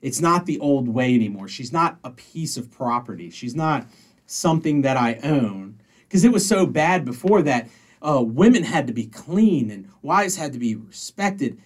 It's 0.00 0.20
not 0.20 0.46
the 0.46 0.58
old 0.58 0.88
way 0.88 1.14
anymore. 1.14 1.46
She's 1.46 1.72
not 1.72 1.98
a 2.02 2.10
piece 2.10 2.56
of 2.56 2.70
property. 2.70 3.30
She's 3.30 3.54
not 3.54 3.86
something 4.26 4.82
that 4.82 4.96
I 4.96 5.14
own. 5.22 5.80
Because 6.00 6.24
it 6.24 6.32
was 6.32 6.46
so 6.46 6.66
bad 6.66 7.04
before 7.04 7.42
that 7.42 7.68
uh, 8.02 8.22
women 8.22 8.64
had 8.64 8.86
to 8.88 8.92
be 8.92 9.06
clean 9.06 9.70
and 9.70 9.88
wives 10.02 10.36
had 10.36 10.52
to 10.52 10.58
be 10.58 10.74
respected 10.74 11.58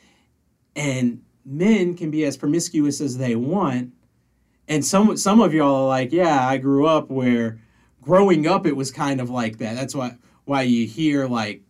and 0.74 1.22
men 1.44 1.94
can 1.94 2.10
be 2.10 2.24
as 2.24 2.36
promiscuous 2.36 3.00
as 3.00 3.16
they 3.16 3.34
want 3.34 3.92
And 4.68 4.84
some 4.84 5.16
some 5.16 5.40
of 5.40 5.54
y'all 5.54 5.84
are 5.84 5.88
like, 5.88 6.12
yeah, 6.12 6.46
I 6.46 6.56
grew 6.56 6.86
up 6.86 7.10
where 7.10 7.58
growing 8.02 8.46
up 8.46 8.66
it 8.66 8.76
was 8.76 8.90
kind 8.90 9.20
of 9.20 9.30
like 9.30 9.58
that. 9.58 9.74
That's 9.74 9.94
why 9.94 10.16
why 10.44 10.62
you 10.62 10.86
hear 10.86 11.26
like 11.26 11.62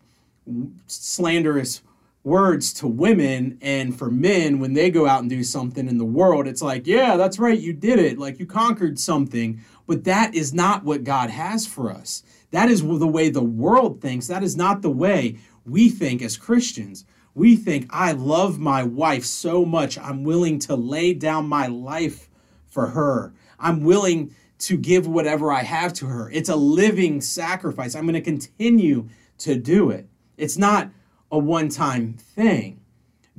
slanderous 0.86 1.82
words 2.22 2.72
to 2.72 2.86
women 2.86 3.56
and 3.62 3.96
for 3.96 4.10
men 4.10 4.58
when 4.58 4.74
they 4.74 4.90
go 4.90 5.06
out 5.06 5.20
and 5.20 5.30
do 5.30 5.44
something 5.44 5.88
in 5.88 5.96
the 5.96 6.04
world 6.04 6.48
it's 6.48 6.60
like 6.60 6.84
yeah 6.84 7.16
that's 7.16 7.38
right 7.38 7.60
you 7.60 7.72
did 7.72 7.98
it. 7.98 8.18
Like 8.18 8.40
you 8.40 8.46
conquered 8.46 8.98
something. 8.98 9.60
But 9.86 10.04
that 10.04 10.34
is 10.34 10.52
not 10.52 10.84
what 10.84 11.04
god 11.04 11.30
has 11.30 11.66
for 11.66 11.90
us. 11.90 12.22
That 12.50 12.70
is 12.70 12.82
the 12.82 13.06
way 13.06 13.28
the 13.28 13.42
world 13.42 14.00
thinks. 14.00 14.26
That 14.26 14.42
is 14.42 14.56
not 14.56 14.82
the 14.82 14.90
way 14.90 15.38
we 15.64 15.88
think 15.88 16.22
as 16.22 16.36
christians. 16.36 17.04
We 17.34 17.54
think 17.54 17.86
i 17.90 18.12
love 18.12 18.58
my 18.58 18.82
wife 18.82 19.24
so 19.24 19.64
much 19.64 19.98
i'm 19.98 20.24
willing 20.24 20.58
to 20.60 20.74
lay 20.74 21.12
down 21.12 21.48
my 21.48 21.66
life 21.66 22.28
for 22.76 22.86
her 22.88 23.32
i'm 23.58 23.82
willing 23.82 24.30
to 24.58 24.76
give 24.76 25.08
whatever 25.08 25.50
i 25.50 25.62
have 25.62 25.92
to 25.92 26.06
her 26.06 26.30
it's 26.30 26.50
a 26.50 26.56
living 26.56 27.20
sacrifice 27.20 27.94
i'm 27.94 28.04
going 28.04 28.14
to 28.14 28.20
continue 28.20 29.08
to 29.38 29.56
do 29.56 29.90
it 29.90 30.06
it's 30.36 30.58
not 30.58 30.90
a 31.30 31.38
one 31.38 31.68
time 31.68 32.14
thing. 32.14 32.80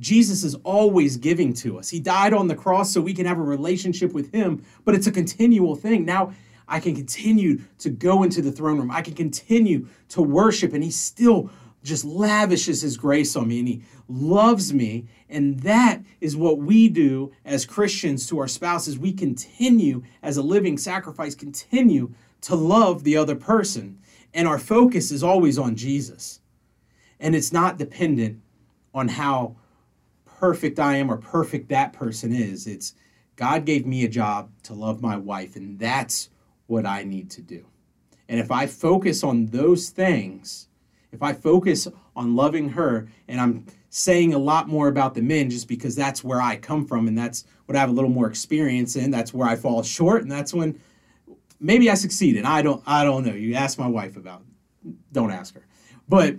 Jesus 0.00 0.44
is 0.44 0.54
always 0.56 1.16
giving 1.16 1.52
to 1.54 1.78
us. 1.78 1.88
He 1.88 1.98
died 1.98 2.32
on 2.32 2.46
the 2.46 2.54
cross 2.54 2.92
so 2.92 3.00
we 3.00 3.14
can 3.14 3.26
have 3.26 3.38
a 3.38 3.42
relationship 3.42 4.12
with 4.12 4.32
Him, 4.32 4.64
but 4.84 4.94
it's 4.94 5.08
a 5.08 5.12
continual 5.12 5.74
thing. 5.74 6.04
Now 6.04 6.32
I 6.68 6.78
can 6.80 6.94
continue 6.94 7.60
to 7.78 7.90
go 7.90 8.22
into 8.22 8.42
the 8.42 8.52
throne 8.52 8.78
room, 8.78 8.90
I 8.90 9.02
can 9.02 9.14
continue 9.14 9.88
to 10.10 10.22
worship, 10.22 10.72
and 10.72 10.84
He 10.84 10.90
still 10.90 11.50
just 11.82 12.04
lavishes 12.04 12.82
His 12.82 12.96
grace 12.96 13.36
on 13.36 13.48
me 13.48 13.58
and 13.58 13.68
He 13.68 13.82
loves 14.08 14.72
me. 14.72 15.06
And 15.28 15.60
that 15.60 16.02
is 16.20 16.36
what 16.36 16.58
we 16.58 16.88
do 16.88 17.32
as 17.44 17.66
Christians 17.66 18.26
to 18.28 18.38
our 18.38 18.48
spouses. 18.48 18.98
We 18.98 19.12
continue 19.12 20.02
as 20.22 20.36
a 20.36 20.42
living 20.42 20.78
sacrifice, 20.78 21.34
continue 21.34 22.12
to 22.42 22.54
love 22.54 23.04
the 23.04 23.16
other 23.16 23.36
person. 23.36 23.98
And 24.34 24.46
our 24.46 24.58
focus 24.58 25.10
is 25.10 25.22
always 25.22 25.58
on 25.58 25.76
Jesus. 25.76 26.40
And 27.20 27.34
it's 27.34 27.52
not 27.52 27.78
dependent 27.78 28.40
on 28.94 29.08
how 29.08 29.56
perfect 30.24 30.78
I 30.78 30.96
am 30.96 31.10
or 31.10 31.16
perfect 31.16 31.68
that 31.68 31.92
person 31.92 32.32
is. 32.32 32.66
It's 32.66 32.94
God 33.36 33.64
gave 33.64 33.86
me 33.86 34.04
a 34.04 34.08
job 34.08 34.50
to 34.64 34.74
love 34.74 35.00
my 35.00 35.16
wife, 35.16 35.56
and 35.56 35.78
that's 35.78 36.28
what 36.66 36.86
I 36.86 37.04
need 37.04 37.30
to 37.30 37.42
do. 37.42 37.64
And 38.28 38.38
if 38.40 38.50
I 38.50 38.66
focus 38.66 39.24
on 39.24 39.46
those 39.46 39.88
things, 39.90 40.67
if 41.12 41.22
I 41.22 41.32
focus 41.32 41.88
on 42.14 42.36
loving 42.36 42.68
her, 42.70 43.08
and 43.28 43.40
I'm 43.40 43.66
saying 43.90 44.34
a 44.34 44.38
lot 44.38 44.68
more 44.68 44.88
about 44.88 45.14
the 45.14 45.22
men 45.22 45.48
just 45.48 45.68
because 45.68 45.96
that's 45.96 46.22
where 46.22 46.40
I 46.40 46.56
come 46.56 46.86
from 46.86 47.08
and 47.08 47.16
that's 47.16 47.44
what 47.66 47.76
I 47.76 47.80
have 47.80 47.88
a 47.88 47.92
little 47.92 48.10
more 48.10 48.28
experience 48.28 48.96
in, 48.96 49.10
that's 49.10 49.32
where 49.32 49.48
I 49.48 49.56
fall 49.56 49.82
short, 49.82 50.22
and 50.22 50.30
that's 50.30 50.52
when 50.52 50.78
maybe 51.60 51.90
I 51.90 51.94
succeed. 51.94 52.36
And 52.36 52.46
I 52.46 52.62
don't 52.62 52.82
I 52.86 53.04
don't 53.04 53.24
know. 53.24 53.34
You 53.34 53.54
ask 53.54 53.78
my 53.78 53.88
wife 53.88 54.16
about. 54.16 54.42
Don't 55.12 55.30
ask 55.30 55.54
her. 55.54 55.66
But 56.08 56.36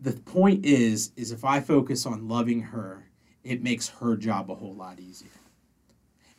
the 0.00 0.12
point 0.12 0.64
is 0.64 1.12
is 1.16 1.32
if 1.32 1.44
i 1.44 1.60
focus 1.60 2.06
on 2.06 2.28
loving 2.28 2.60
her 2.60 3.08
it 3.44 3.62
makes 3.62 3.88
her 3.88 4.16
job 4.16 4.50
a 4.50 4.54
whole 4.54 4.74
lot 4.74 5.00
easier 5.00 5.30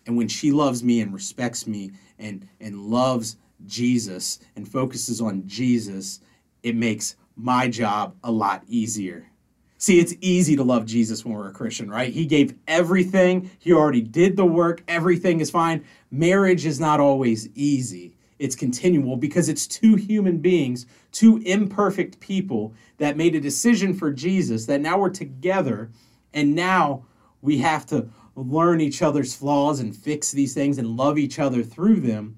and 0.05 0.15
when 0.15 0.27
she 0.27 0.51
loves 0.51 0.83
me 0.83 1.01
and 1.01 1.13
respects 1.13 1.65
me 1.65 1.91
and 2.19 2.47
and 2.59 2.79
loves 2.79 3.37
jesus 3.65 4.39
and 4.55 4.67
focuses 4.67 5.19
on 5.21 5.45
jesus 5.47 6.21
it 6.63 6.75
makes 6.75 7.15
my 7.37 7.67
job 7.67 8.15
a 8.23 8.31
lot 8.31 8.63
easier. 8.67 9.29
See 9.77 9.99
it's 9.99 10.15
easy 10.21 10.55
to 10.55 10.63
love 10.63 10.85
jesus 10.85 11.23
when 11.23 11.35
we're 11.35 11.49
a 11.49 11.53
christian 11.53 11.89
right? 11.89 12.11
He 12.11 12.25
gave 12.25 12.55
everything. 12.67 13.51
He 13.59 13.71
already 13.71 14.01
did 14.01 14.35
the 14.35 14.45
work. 14.45 14.83
Everything 14.87 15.39
is 15.39 15.51
fine. 15.51 15.85
Marriage 16.09 16.65
is 16.65 16.79
not 16.79 16.99
always 16.99 17.47
easy. 17.55 18.17
It's 18.39 18.55
continual 18.55 19.17
because 19.17 19.49
it's 19.49 19.67
two 19.67 19.95
human 19.95 20.37
beings, 20.37 20.85
two 21.11 21.37
imperfect 21.45 22.19
people 22.19 22.73
that 22.97 23.17
made 23.17 23.35
a 23.35 23.41
decision 23.41 23.93
for 23.93 24.11
Jesus, 24.11 24.65
that 24.67 24.81
now 24.81 24.99
we're 24.99 25.09
together, 25.09 25.91
and 26.33 26.53
now 26.53 27.05
we 27.41 27.57
have 27.59 27.85
to 27.87 28.09
learn 28.35 28.79
each 28.79 29.01
other's 29.01 29.33
flaws 29.33 29.79
and 29.79 29.95
fix 29.95 30.31
these 30.31 30.53
things 30.53 30.77
and 30.77 30.97
love 30.97 31.17
each 31.17 31.39
other 31.39 31.63
through 31.63 31.99
them. 31.99 32.37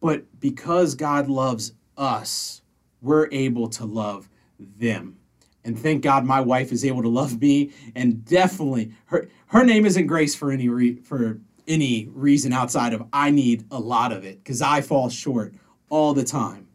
But 0.00 0.40
because 0.40 0.94
God 0.94 1.28
loves 1.28 1.72
us, 1.96 2.62
we're 3.06 3.28
able 3.30 3.68
to 3.68 3.84
love 3.84 4.28
them. 4.58 5.16
And 5.64 5.78
thank 5.78 6.02
God 6.02 6.24
my 6.24 6.40
wife 6.40 6.72
is 6.72 6.84
able 6.84 7.02
to 7.02 7.08
love 7.08 7.40
me 7.40 7.72
and 7.94 8.24
definitely 8.24 8.92
her 9.06 9.28
her 9.46 9.64
name 9.64 9.86
isn't 9.86 10.06
Grace 10.06 10.34
for 10.34 10.50
any 10.50 10.68
re, 10.68 10.96
for 10.96 11.40
any 11.66 12.08
reason 12.12 12.52
outside 12.52 12.92
of 12.92 13.04
I 13.12 13.30
need 13.30 13.64
a 13.70 13.78
lot 13.78 14.12
of 14.12 14.24
it 14.24 14.38
because 14.38 14.60
I 14.60 14.80
fall 14.80 15.08
short 15.08 15.54
all 15.88 16.14
the 16.14 16.24
time. 16.24 16.68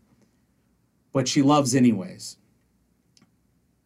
But 1.14 1.28
she 1.28 1.42
loves 1.42 1.76
anyways. 1.76 2.38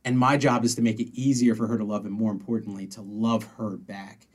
And 0.03 0.19
my 0.19 0.37
job 0.37 0.63
is 0.63 0.75
to 0.75 0.83
make 0.83 0.99
it 0.99 1.09
easier 1.19 1.55
for 1.55 1.65
her 1.65 1.79
to 1.79 1.83
love, 1.83 2.05
and 2.05 2.13
more 2.13 2.31
importantly, 2.31 2.85
to 2.87 3.01
love 3.01 3.43
her 3.57 3.71
back 3.75 4.27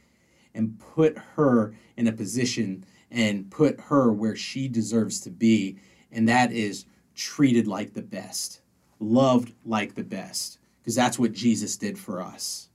and 0.52 0.76
put 0.80 1.16
her 1.36 1.76
in 1.96 2.08
a 2.08 2.12
position 2.12 2.84
and 3.12 3.48
put 3.52 3.78
her 3.78 4.12
where 4.12 4.34
she 4.34 4.66
deserves 4.66 5.20
to 5.20 5.30
be. 5.30 5.78
And 6.10 6.28
that 6.28 6.50
is 6.50 6.86
treated 7.14 7.66
like 7.66 7.94
the 7.94 8.02
best, 8.02 8.60
loved 8.98 9.52
like 9.64 9.94
the 9.94 10.04
best, 10.04 10.58
because 10.80 10.94
that's 10.94 11.18
what 11.18 11.32
Jesus 11.32 11.76
did 11.76 11.98
for 11.98 12.22
us. 12.22 12.68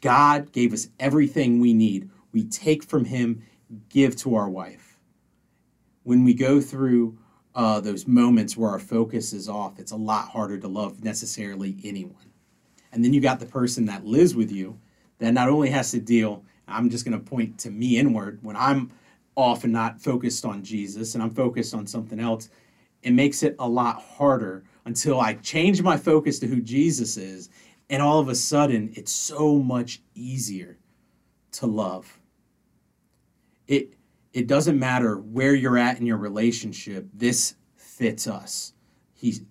God 0.00 0.52
gave 0.52 0.72
us 0.72 0.88
everything 0.98 1.60
we 1.60 1.72
need 1.72 2.10
we 2.34 2.44
take 2.44 2.82
from 2.82 3.06
him, 3.06 3.42
give 3.88 4.16
to 4.16 4.34
our 4.34 4.50
wife. 4.50 4.98
When 6.02 6.24
we 6.24 6.34
go 6.34 6.60
through 6.60 7.16
uh, 7.54 7.80
those 7.80 8.06
moments 8.06 8.56
where 8.56 8.70
our 8.70 8.80
focus 8.80 9.32
is 9.32 9.48
off, 9.48 9.78
it's 9.78 9.92
a 9.92 9.96
lot 9.96 10.28
harder 10.28 10.58
to 10.58 10.68
love 10.68 11.02
necessarily 11.02 11.76
anyone. 11.84 12.32
And 12.92 13.04
then 13.04 13.14
you 13.14 13.20
got 13.20 13.38
the 13.38 13.46
person 13.46 13.86
that 13.86 14.04
lives 14.04 14.34
with 14.34 14.50
you 14.50 14.78
that 15.18 15.32
not 15.32 15.48
only 15.48 15.70
has 15.70 15.92
to 15.92 16.00
deal, 16.00 16.44
I'm 16.66 16.90
just 16.90 17.04
going 17.04 17.18
to 17.18 17.24
point 17.24 17.56
to 17.60 17.70
me 17.70 17.98
inward 17.98 18.40
when 18.42 18.56
I'm 18.56 18.90
off 19.36 19.62
and 19.62 19.72
not 19.72 20.02
focused 20.02 20.44
on 20.44 20.64
Jesus 20.64 21.14
and 21.14 21.22
I'm 21.22 21.30
focused 21.30 21.72
on 21.72 21.86
something 21.86 22.18
else, 22.18 22.48
it 23.04 23.12
makes 23.12 23.42
it 23.42 23.54
a 23.58 23.68
lot 23.68 24.02
harder 24.02 24.64
until 24.86 25.20
I 25.20 25.34
change 25.34 25.82
my 25.82 25.96
focus 25.96 26.38
to 26.40 26.46
who 26.46 26.60
Jesus 26.60 27.16
is. 27.16 27.50
And 27.90 28.02
all 28.02 28.18
of 28.18 28.28
a 28.28 28.34
sudden, 28.34 28.90
it's 28.94 29.12
so 29.12 29.58
much 29.58 30.02
easier 30.14 30.78
to 31.52 31.66
love. 31.66 32.18
It 33.68 33.94
it 34.32 34.48
doesn't 34.48 34.78
matter 34.78 35.16
where 35.16 35.54
you're 35.54 35.78
at 35.78 36.00
in 36.00 36.06
your 36.06 36.16
relationship 36.16 37.06
this 37.14 37.54
fits 37.76 38.26
us. 38.26 38.72
He's 39.12 39.42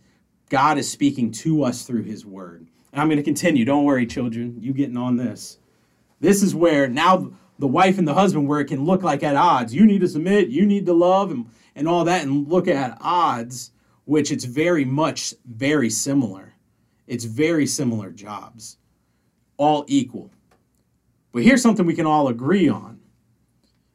god 0.49 0.77
is 0.77 0.89
speaking 0.89 1.31
to 1.31 1.63
us 1.63 1.83
through 1.83 2.03
his 2.03 2.25
word. 2.25 2.67
And 2.91 3.01
i'm 3.01 3.07
going 3.07 3.17
to 3.17 3.23
continue. 3.23 3.65
Don't 3.65 3.85
worry 3.85 4.05
children. 4.05 4.57
You 4.59 4.73
getting 4.73 4.97
on 4.97 5.17
this. 5.17 5.59
This 6.19 6.43
is 6.43 6.53
where 6.53 6.87
now 6.87 7.31
the 7.59 7.67
wife 7.67 7.97
and 7.97 8.07
the 8.07 8.13
husband 8.13 8.47
where 8.47 8.59
it 8.59 8.65
can 8.65 8.83
look 8.83 9.03
like 9.03 9.23
at 9.23 9.35
odds. 9.35 9.73
You 9.73 9.85
need 9.85 10.01
to 10.01 10.07
submit. 10.07 10.49
You 10.49 10.65
need 10.65 10.85
to 10.87 10.93
love. 10.93 11.31
And, 11.31 11.47
and 11.75 11.87
all 11.87 12.03
that 12.05 12.23
and 12.23 12.47
look 12.47 12.67
at 12.67 12.97
odds 13.01 13.71
which 14.05 14.31
it's 14.31 14.43
very 14.43 14.85
much 14.85 15.33
very 15.45 15.89
similar. 15.89 16.53
It's 17.07 17.25
very 17.25 17.65
similar 17.65 18.11
jobs. 18.11 18.77
All 19.57 19.85
equal. 19.87 20.31
But 21.31 21.43
here's 21.43 21.61
something 21.61 21.85
we 21.85 21.95
can 21.95 22.05
all 22.05 22.27
agree 22.27 22.69
on. 22.69 22.99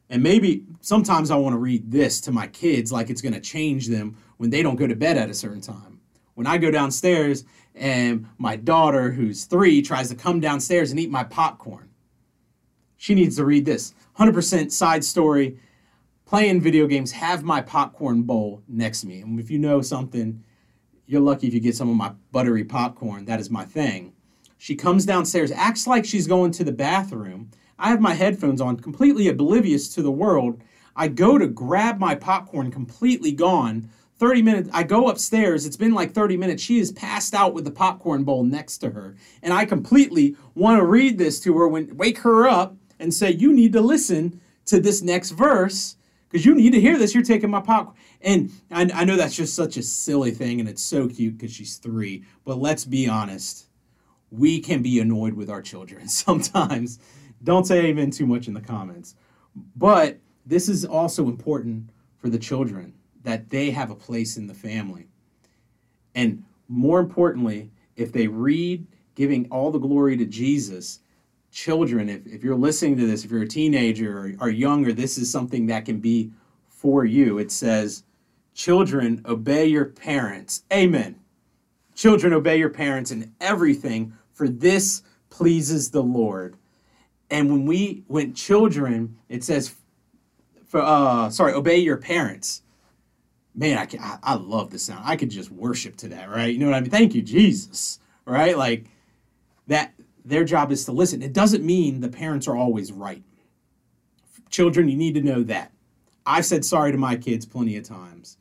And 0.09 0.23
maybe 0.23 0.65
sometimes 0.81 1.29
I 1.29 1.35
want 1.35 1.53
to 1.53 1.59
read 1.59 1.91
this 1.91 2.19
to 2.21 2.31
my 2.31 2.47
kids 2.47 2.91
like 2.91 3.09
it's 3.09 3.21
going 3.21 3.33
to 3.33 3.39
change 3.39 3.87
them 3.87 4.17
when 4.37 4.49
they 4.49 4.63
don't 4.63 4.75
go 4.75 4.87
to 4.87 4.95
bed 4.95 5.17
at 5.17 5.29
a 5.29 5.33
certain 5.33 5.61
time. 5.61 5.99
When 6.33 6.47
I 6.47 6.57
go 6.57 6.71
downstairs 6.71 7.43
and 7.75 8.27
my 8.37 8.55
daughter, 8.55 9.11
who's 9.11 9.45
three, 9.45 9.81
tries 9.81 10.09
to 10.09 10.15
come 10.15 10.39
downstairs 10.39 10.89
and 10.89 10.99
eat 10.99 11.11
my 11.11 11.23
popcorn, 11.23 11.89
she 12.97 13.13
needs 13.13 13.35
to 13.35 13.45
read 13.45 13.65
this. 13.65 13.93
100% 14.17 14.71
side 14.71 15.03
story. 15.03 15.57
Playing 16.29 16.61
video 16.61 16.85
games, 16.85 17.11
have 17.13 17.43
my 17.43 17.59
popcorn 17.59 18.21
bowl 18.21 18.61
next 18.67 19.01
to 19.01 19.07
me. 19.07 19.21
And 19.21 19.39
if 19.39 19.49
you 19.49 19.57
know 19.57 19.81
something, 19.81 20.43
you're 21.07 21.21
lucky 21.21 21.47
if 21.47 21.55
you 21.55 21.59
get 21.59 21.75
some 21.75 21.89
of 21.89 21.95
my 21.95 22.11
buttery 22.31 22.63
popcorn. 22.63 23.25
That 23.25 23.39
is 23.39 23.49
my 23.49 23.65
thing. 23.65 24.13
She 24.59 24.75
comes 24.75 25.07
downstairs, 25.07 25.51
acts 25.51 25.87
like 25.87 26.05
she's 26.05 26.27
going 26.27 26.51
to 26.51 26.63
the 26.63 26.71
bathroom, 26.71 27.49
I 27.79 27.89
have 27.89 27.99
my 27.99 28.13
headphones 28.13 28.61
on, 28.61 28.77
completely 28.77 29.27
oblivious 29.27 29.91
to 29.95 30.03
the 30.03 30.11
world. 30.11 30.61
I 30.95 31.07
go 31.07 31.39
to 31.39 31.47
grab 31.47 31.97
my 31.97 32.13
popcorn, 32.13 32.69
completely 32.69 33.31
gone. 33.31 33.89
30 34.19 34.43
minutes, 34.43 34.69
I 34.71 34.83
go 34.83 35.07
upstairs. 35.07 35.65
It's 35.65 35.77
been 35.77 35.95
like 35.95 36.11
30 36.11 36.37
minutes. 36.37 36.61
She 36.61 36.77
is 36.77 36.91
passed 36.91 37.33
out 37.33 37.55
with 37.55 37.65
the 37.65 37.71
popcorn 37.71 38.23
bowl 38.23 38.43
next 38.43 38.77
to 38.79 38.91
her. 38.91 39.15
And 39.41 39.51
I 39.51 39.65
completely 39.65 40.35
want 40.53 40.77
to 40.79 40.85
read 40.85 41.17
this 41.17 41.39
to 41.39 41.57
her, 41.57 41.67
when, 41.67 41.97
wake 41.97 42.19
her 42.19 42.47
up 42.47 42.75
and 42.99 43.11
say, 43.11 43.31
You 43.31 43.51
need 43.51 43.73
to 43.73 43.81
listen 43.81 44.41
to 44.65 44.79
this 44.79 45.01
next 45.01 45.31
verse 45.31 45.95
because 46.29 46.45
you 46.45 46.53
need 46.53 46.73
to 46.73 46.81
hear 46.81 46.97
this. 46.97 47.13
You're 47.13 47.23
taking 47.23 47.49
my 47.49 47.61
popcorn. 47.61 47.97
And 48.21 48.51
I, 48.71 48.89
I 48.93 49.05
know 49.05 49.15
that's 49.15 49.35
just 49.35 49.55
such 49.55 49.77
a 49.77 49.83
silly 49.83 50.31
thing 50.31 50.59
and 50.59 50.69
it's 50.69 50.83
so 50.83 51.07
cute 51.07 51.37
because 51.37 51.53
she's 51.53 51.77
three. 51.77 52.23
But 52.45 52.59
let's 52.59 52.85
be 52.85 53.07
honest, 53.07 53.67
we 54.29 54.59
can 54.59 54.81
be 54.81 54.99
annoyed 54.99 55.33
with 55.33 55.49
our 55.49 55.61
children 55.61 56.07
sometimes 56.07 56.99
don't 57.43 57.65
say 57.65 57.85
amen 57.85 58.11
too 58.11 58.25
much 58.25 58.47
in 58.47 58.53
the 58.53 58.61
comments. 58.61 59.15
But 59.75 60.19
this 60.45 60.69
is 60.69 60.85
also 60.85 61.27
important 61.27 61.89
for 62.17 62.29
the 62.29 62.39
children 62.39 62.93
that 63.23 63.49
they 63.49 63.71
have 63.71 63.91
a 63.91 63.95
place 63.95 64.37
in 64.37 64.47
the 64.47 64.53
family. 64.53 65.07
And 66.15 66.43
more 66.67 66.99
importantly, 66.99 67.71
if 67.95 68.11
they 68.11 68.27
read 68.27 68.85
giving 69.15 69.47
all 69.51 69.71
the 69.71 69.79
glory 69.79 70.17
to 70.17 70.25
Jesus, 70.25 70.99
children, 71.51 72.09
if, 72.09 72.25
if 72.27 72.43
you're 72.43 72.55
listening 72.55 72.97
to 72.97 73.07
this, 73.07 73.25
if 73.25 73.31
you're 73.31 73.43
a 73.43 73.47
teenager 73.47 74.17
or, 74.17 74.47
or 74.47 74.49
younger, 74.49 74.93
this 74.93 75.17
is 75.17 75.31
something 75.31 75.67
that 75.67 75.85
can 75.85 75.99
be 75.99 76.31
for 76.67 77.05
you. 77.05 77.37
It 77.37 77.51
says, 77.51 78.03
Children, 78.53 79.21
obey 79.25 79.67
your 79.67 79.85
parents. 79.85 80.63
Amen. 80.73 81.15
Children, 81.95 82.33
obey 82.33 82.57
your 82.57 82.69
parents 82.69 83.11
in 83.11 83.33
everything, 83.39 84.13
for 84.33 84.49
this 84.49 85.01
pleases 85.29 85.91
the 85.91 86.03
Lord. 86.03 86.57
And 87.29 87.49
when 87.49 87.65
we, 87.65 88.03
when 88.07 88.33
children, 88.33 89.17
it 89.29 89.43
says, 89.43 89.75
for, 90.65 90.81
uh, 90.81 91.29
sorry, 91.29 91.53
obey 91.53 91.77
your 91.77 91.97
parents. 91.97 92.61
Man, 93.55 93.77
I, 93.77 93.85
can, 93.85 93.99
I, 93.99 94.17
I 94.23 94.35
love 94.35 94.71
the 94.71 94.79
sound. 94.79 95.03
I 95.05 95.15
could 95.15 95.29
just 95.29 95.51
worship 95.51 95.95
to 95.97 96.09
that, 96.09 96.29
right? 96.29 96.53
You 96.53 96.59
know 96.59 96.67
what 96.67 96.75
I 96.75 96.81
mean? 96.81 96.89
Thank 96.89 97.15
you, 97.15 97.21
Jesus, 97.21 97.99
right? 98.25 98.57
Like 98.57 98.85
that, 99.67 99.93
their 100.25 100.43
job 100.43 100.71
is 100.71 100.85
to 100.85 100.91
listen. 100.91 101.21
It 101.21 101.33
doesn't 101.33 101.63
mean 101.63 101.99
the 101.99 102.09
parents 102.09 102.47
are 102.47 102.55
always 102.55 102.91
right. 102.91 103.23
Children, 104.49 104.89
you 104.89 104.97
need 104.97 105.15
to 105.15 105.21
know 105.21 105.43
that. 105.43 105.71
I've 106.25 106.45
said 106.45 106.65
sorry 106.65 106.91
to 106.91 106.97
my 106.97 107.15
kids 107.15 107.45
plenty 107.45 107.77
of 107.77 107.83
times. 107.83 108.37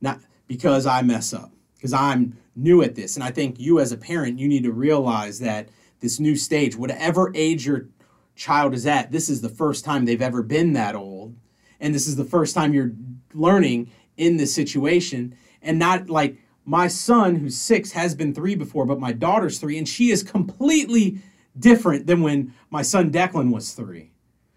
Not 0.00 0.20
because 0.46 0.86
I 0.86 1.02
mess 1.02 1.32
up, 1.32 1.52
because 1.76 1.92
I'm 1.92 2.36
new 2.56 2.82
at 2.82 2.94
this. 2.94 3.16
And 3.16 3.24
I 3.24 3.30
think 3.30 3.58
you 3.58 3.80
as 3.80 3.92
a 3.92 3.96
parent, 3.96 4.38
you 4.38 4.48
need 4.48 4.64
to 4.64 4.72
realize 4.72 5.38
that 5.40 5.68
this 6.00 6.18
new 6.18 6.36
stage, 6.36 6.76
whatever 6.76 7.32
age 7.34 7.66
your 7.66 7.88
child 8.34 8.74
is 8.74 8.86
at, 8.86 9.12
this 9.12 9.28
is 9.28 9.40
the 9.40 9.48
first 9.48 9.84
time 9.84 10.04
they've 10.04 10.20
ever 10.20 10.42
been 10.42 10.72
that 10.72 10.94
old. 10.94 11.36
And 11.80 11.94
this 11.94 12.06
is 12.06 12.16
the 12.16 12.24
first 12.24 12.54
time 12.54 12.74
you're 12.74 12.92
learning 13.34 13.90
in 14.16 14.36
this 14.36 14.54
situation. 14.54 15.36
And 15.62 15.78
not 15.78 16.10
like 16.10 16.36
my 16.64 16.86
son, 16.86 17.36
who's 17.36 17.56
six, 17.56 17.92
has 17.92 18.14
been 18.14 18.34
three 18.34 18.54
before, 18.54 18.86
but 18.86 19.00
my 19.00 19.12
daughter's 19.12 19.58
three, 19.58 19.78
and 19.78 19.88
she 19.88 20.10
is 20.10 20.22
completely 20.22 21.18
different 21.58 22.06
than 22.06 22.22
when 22.22 22.54
my 22.70 22.82
son 22.82 23.10
Declan 23.10 23.52
was 23.52 23.72
three. 23.72 24.12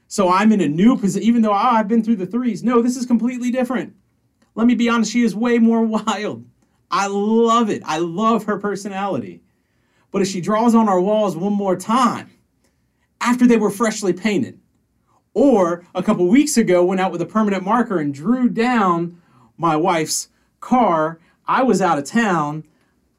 So 0.07 0.29
I'm 0.29 0.51
in 0.51 0.61
a 0.61 0.67
new 0.67 0.95
position, 0.97 1.27
even 1.27 1.41
though 1.41 1.51
oh, 1.51 1.55
I've 1.55 1.87
been 1.87 2.03
through 2.03 2.17
the 2.17 2.27
threes. 2.27 2.63
No, 2.63 2.81
this 2.81 2.95
is 2.95 3.05
completely 3.05 3.51
different. 3.51 3.95
Let 4.53 4.67
me 4.67 4.75
be 4.75 4.87
honest, 4.87 5.11
she 5.11 5.23
is 5.23 5.35
way 5.35 5.57
more 5.57 5.81
wild. 5.85 6.45
I 6.91 7.07
love 7.07 7.69
it. 7.69 7.81
I 7.85 7.97
love 7.97 8.45
her 8.45 8.57
personality. 8.57 9.41
But 10.11 10.21
if 10.21 10.27
she 10.27 10.39
draws 10.41 10.75
on 10.75 10.87
our 10.87 11.01
walls 11.01 11.35
one 11.35 11.53
more 11.53 11.75
time 11.75 12.31
after 13.19 13.45
they 13.45 13.57
were 13.57 13.71
freshly 13.71 14.13
painted, 14.13 14.59
or 15.33 15.85
a 15.93 16.01
couple 16.01 16.25
weeks 16.27 16.55
ago 16.55 16.85
went 16.85 17.01
out 17.01 17.11
with 17.11 17.21
a 17.21 17.25
permanent 17.25 17.63
marker 17.63 17.99
and 17.99 18.13
drew 18.13 18.47
down 18.47 19.21
my 19.57 19.75
wife's 19.75 20.29
car, 20.61 21.19
I 21.47 21.63
was 21.63 21.81
out 21.81 21.97
of 21.97 22.05
town. 22.05 22.63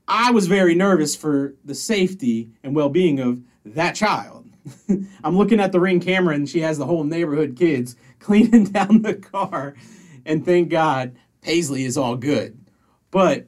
I 0.08 0.30
was 0.30 0.46
very 0.46 0.74
nervous 0.74 1.16
for 1.16 1.54
the 1.64 1.74
safety 1.74 2.50
and 2.62 2.74
well 2.74 2.88
being 2.88 3.20
of 3.20 3.42
that 3.64 3.94
child. 3.94 4.48
I'm 5.24 5.36
looking 5.36 5.60
at 5.60 5.72
the 5.72 5.80
ring 5.80 6.00
camera 6.00 6.34
and 6.34 6.48
she 6.48 6.60
has 6.60 6.78
the 6.78 6.86
whole 6.86 7.04
neighborhood 7.04 7.56
kids 7.56 7.96
cleaning 8.18 8.64
down 8.64 9.02
the 9.02 9.14
car. 9.14 9.74
And 10.24 10.44
thank 10.44 10.68
God 10.70 11.16
Paisley 11.42 11.84
is 11.84 11.96
all 11.96 12.16
good. 12.16 12.58
But 13.10 13.46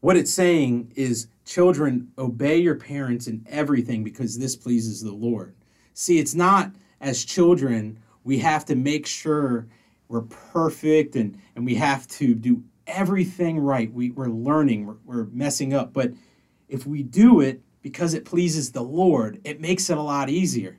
what 0.00 0.16
it's 0.16 0.32
saying 0.32 0.92
is, 0.96 1.28
children, 1.44 2.10
obey 2.18 2.58
your 2.58 2.74
parents 2.74 3.26
in 3.26 3.46
everything 3.48 4.02
because 4.02 4.38
this 4.38 4.56
pleases 4.56 5.02
the 5.02 5.12
Lord. 5.12 5.54
See, 5.94 6.18
it's 6.18 6.34
not 6.34 6.72
as 7.00 7.24
children, 7.24 7.98
we 8.24 8.38
have 8.38 8.64
to 8.66 8.74
make 8.74 9.06
sure 9.06 9.66
we're 10.08 10.22
perfect 10.22 11.16
and, 11.16 11.38
and 11.54 11.64
we 11.64 11.74
have 11.74 12.06
to 12.08 12.34
do 12.34 12.62
everything 12.86 13.58
right. 13.58 13.92
We, 13.92 14.10
we're 14.10 14.28
learning, 14.28 14.86
we're, 14.86 14.96
we're 15.04 15.24
messing 15.26 15.74
up. 15.74 15.92
But 15.92 16.12
if 16.68 16.86
we 16.86 17.02
do 17.02 17.40
it 17.40 17.60
because 17.82 18.14
it 18.14 18.24
pleases 18.24 18.72
the 18.72 18.82
Lord, 18.82 19.40
it 19.44 19.60
makes 19.60 19.90
it 19.90 19.96
a 19.96 20.02
lot 20.02 20.28
easier. 20.28 20.78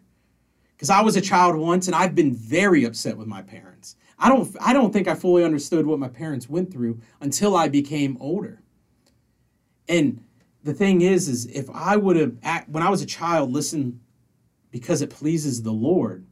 Because 0.75 0.89
I 0.89 1.01
was 1.01 1.15
a 1.15 1.21
child 1.21 1.55
once 1.55 1.87
and 1.87 1.95
I've 1.95 2.13
been 2.13 2.33
very 2.33 2.83
upset 2.83 3.17
with 3.17 3.27
my 3.27 3.41
parents. 3.41 3.95
I 4.19 4.29
don't 4.29 4.55
I 4.59 4.73
don't 4.73 4.91
think 4.91 5.07
I 5.07 5.15
fully 5.15 5.43
understood 5.43 5.85
what 5.85 5.99
my 5.99 6.07
parents 6.07 6.49
went 6.49 6.71
through 6.71 6.99
until 7.21 7.55
I 7.55 7.67
became 7.67 8.17
older. 8.19 8.61
And 9.87 10.23
the 10.63 10.73
thing 10.73 11.01
is 11.01 11.27
is 11.27 11.45
if 11.47 11.69
I 11.71 11.95
would 11.95 12.15
have 12.15 12.67
when 12.67 12.83
I 12.83 12.89
was 12.89 13.01
a 13.01 13.07
child 13.07 13.51
listened 13.51 13.99
because 14.69 15.01
it 15.01 15.09
pleases 15.09 15.61
the 15.61 15.71
Lord, 15.71 16.25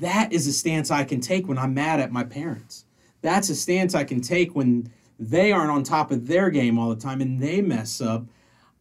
that 0.00 0.32
is 0.32 0.46
a 0.46 0.52
stance 0.52 0.90
I 0.90 1.04
can 1.04 1.20
take 1.20 1.48
when 1.48 1.58
I'm 1.58 1.74
mad 1.74 2.00
at 2.00 2.12
my 2.12 2.24
parents. 2.24 2.84
That's 3.20 3.48
a 3.48 3.54
stance 3.54 3.94
I 3.94 4.04
can 4.04 4.20
take 4.20 4.54
when 4.54 4.92
they 5.18 5.52
aren't 5.52 5.70
on 5.70 5.82
top 5.82 6.10
of 6.10 6.26
their 6.26 6.50
game 6.50 6.78
all 6.78 6.90
the 6.90 7.00
time 7.00 7.20
and 7.20 7.42
they 7.42 7.60
mess 7.60 8.00
up. 8.00 8.24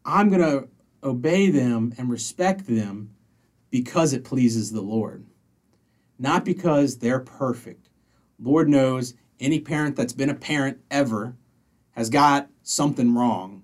I'm 0.05 0.29
going 0.29 0.41
to 0.41 0.67
obey 1.03 1.49
them 1.49 1.93
and 1.97 2.09
respect 2.09 2.67
them 2.67 3.13
because 3.69 4.13
it 4.13 4.23
pleases 4.23 4.71
the 4.71 4.81
Lord, 4.81 5.25
not 6.19 6.45
because 6.45 6.97
they're 6.97 7.19
perfect 7.19 7.87
Lord 8.39 8.69
knows 8.69 9.15
any 9.39 9.59
parent 9.59 9.95
that's 9.95 10.13
been 10.13 10.29
a 10.29 10.35
parent 10.35 10.79
ever 10.91 11.35
has 11.91 12.09
got 12.09 12.49
something 12.63 13.13
wrong 13.13 13.63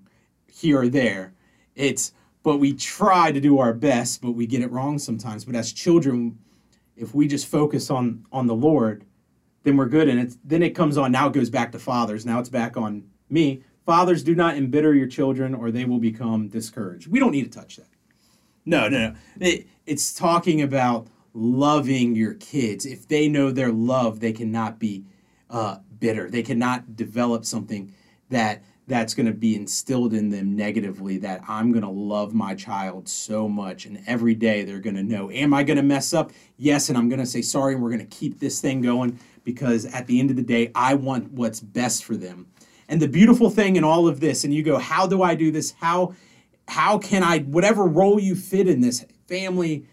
here 0.52 0.80
or 0.80 0.88
there. 0.88 1.34
It's 1.74 2.12
but 2.42 2.58
we 2.58 2.74
try 2.74 3.32
to 3.32 3.40
do 3.40 3.58
our 3.58 3.72
best, 3.72 4.20
but 4.20 4.32
we 4.32 4.46
get 4.46 4.60
it 4.60 4.70
wrong 4.70 4.98
sometimes. 4.98 5.46
But 5.46 5.54
as 5.54 5.72
children, 5.72 6.38
if 6.94 7.14
we 7.14 7.26
just 7.26 7.46
focus 7.46 7.90
on 7.90 8.26
on 8.32 8.46
the 8.46 8.54
Lord, 8.54 9.04
then 9.64 9.76
we're 9.76 9.88
good. 9.88 10.08
And 10.08 10.20
it's 10.20 10.38
then 10.44 10.62
it 10.62 10.70
comes 10.70 10.96
on. 10.96 11.10
Now 11.12 11.26
it 11.26 11.32
goes 11.32 11.50
back 11.50 11.72
to 11.72 11.78
fathers. 11.78 12.24
Now 12.24 12.38
it's 12.38 12.48
back 12.48 12.76
on 12.76 13.04
me. 13.28 13.62
Fathers, 13.84 14.22
do 14.22 14.34
not 14.34 14.56
embitter 14.56 14.94
your 14.94 15.08
children, 15.08 15.54
or 15.54 15.70
they 15.70 15.84
will 15.84 15.98
become 15.98 16.48
discouraged. 16.48 17.08
We 17.08 17.18
don't 17.18 17.32
need 17.32 17.50
to 17.50 17.58
touch 17.58 17.76
that. 17.76 17.88
No, 18.64 18.88
no, 18.88 19.08
no. 19.08 19.14
It, 19.40 19.66
it's 19.84 20.14
talking 20.14 20.62
about 20.62 21.08
loving 21.34 22.14
your 22.14 22.34
kids. 22.34 22.86
If 22.86 23.08
they 23.08 23.28
know 23.28 23.50
they're 23.50 23.72
loved, 23.72 24.22
they 24.22 24.32
cannot 24.32 24.78
be 24.78 25.04
uh, 25.50 25.78
bitter. 25.98 26.30
They 26.30 26.42
cannot 26.42 26.96
develop 26.96 27.44
something 27.44 27.92
that 28.30 28.62
that's 28.86 29.14
going 29.14 29.26
to 29.26 29.32
be 29.32 29.56
instilled 29.56 30.12
in 30.12 30.28
them 30.28 30.54
negatively 30.54 31.16
that 31.18 31.40
I'm 31.48 31.72
going 31.72 31.84
to 31.84 31.90
love 31.90 32.34
my 32.34 32.54
child 32.54 33.08
so 33.08 33.48
much 33.48 33.86
and 33.86 34.02
every 34.06 34.34
day 34.34 34.64
they're 34.64 34.80
going 34.80 34.96
to 34.96 35.02
know 35.02 35.30
am 35.30 35.54
I 35.54 35.62
going 35.62 35.76
to 35.76 35.82
mess 35.82 36.12
up 36.12 36.32
yes 36.56 36.88
and 36.88 36.98
I'm 36.98 37.08
going 37.08 37.20
to 37.20 37.26
say 37.26 37.42
sorry 37.42 37.74
and 37.74 37.82
we're 37.82 37.90
going 37.90 38.06
to 38.06 38.16
keep 38.16 38.38
this 38.38 38.60
thing 38.60 38.82
going 38.82 39.18
because 39.44 39.86
at 39.86 40.06
the 40.06 40.20
end 40.20 40.30
of 40.30 40.36
the 40.36 40.42
day 40.42 40.70
I 40.74 40.94
want 40.94 41.32
what's 41.32 41.60
best 41.60 42.04
for 42.04 42.16
them 42.16 42.46
and 42.88 43.00
the 43.00 43.08
beautiful 43.08 43.50
thing 43.50 43.76
in 43.76 43.84
all 43.84 44.06
of 44.06 44.20
this 44.20 44.44
and 44.44 44.52
you 44.52 44.62
go 44.62 44.78
how 44.78 45.06
do 45.06 45.22
I 45.22 45.34
do 45.34 45.50
this 45.50 45.74
how 45.80 46.14
how 46.68 46.98
can 46.98 47.22
I 47.22 47.40
whatever 47.40 47.86
role 47.86 48.20
you 48.20 48.34
fit 48.34 48.68
in 48.68 48.80
this 48.80 49.04
family 49.26 49.86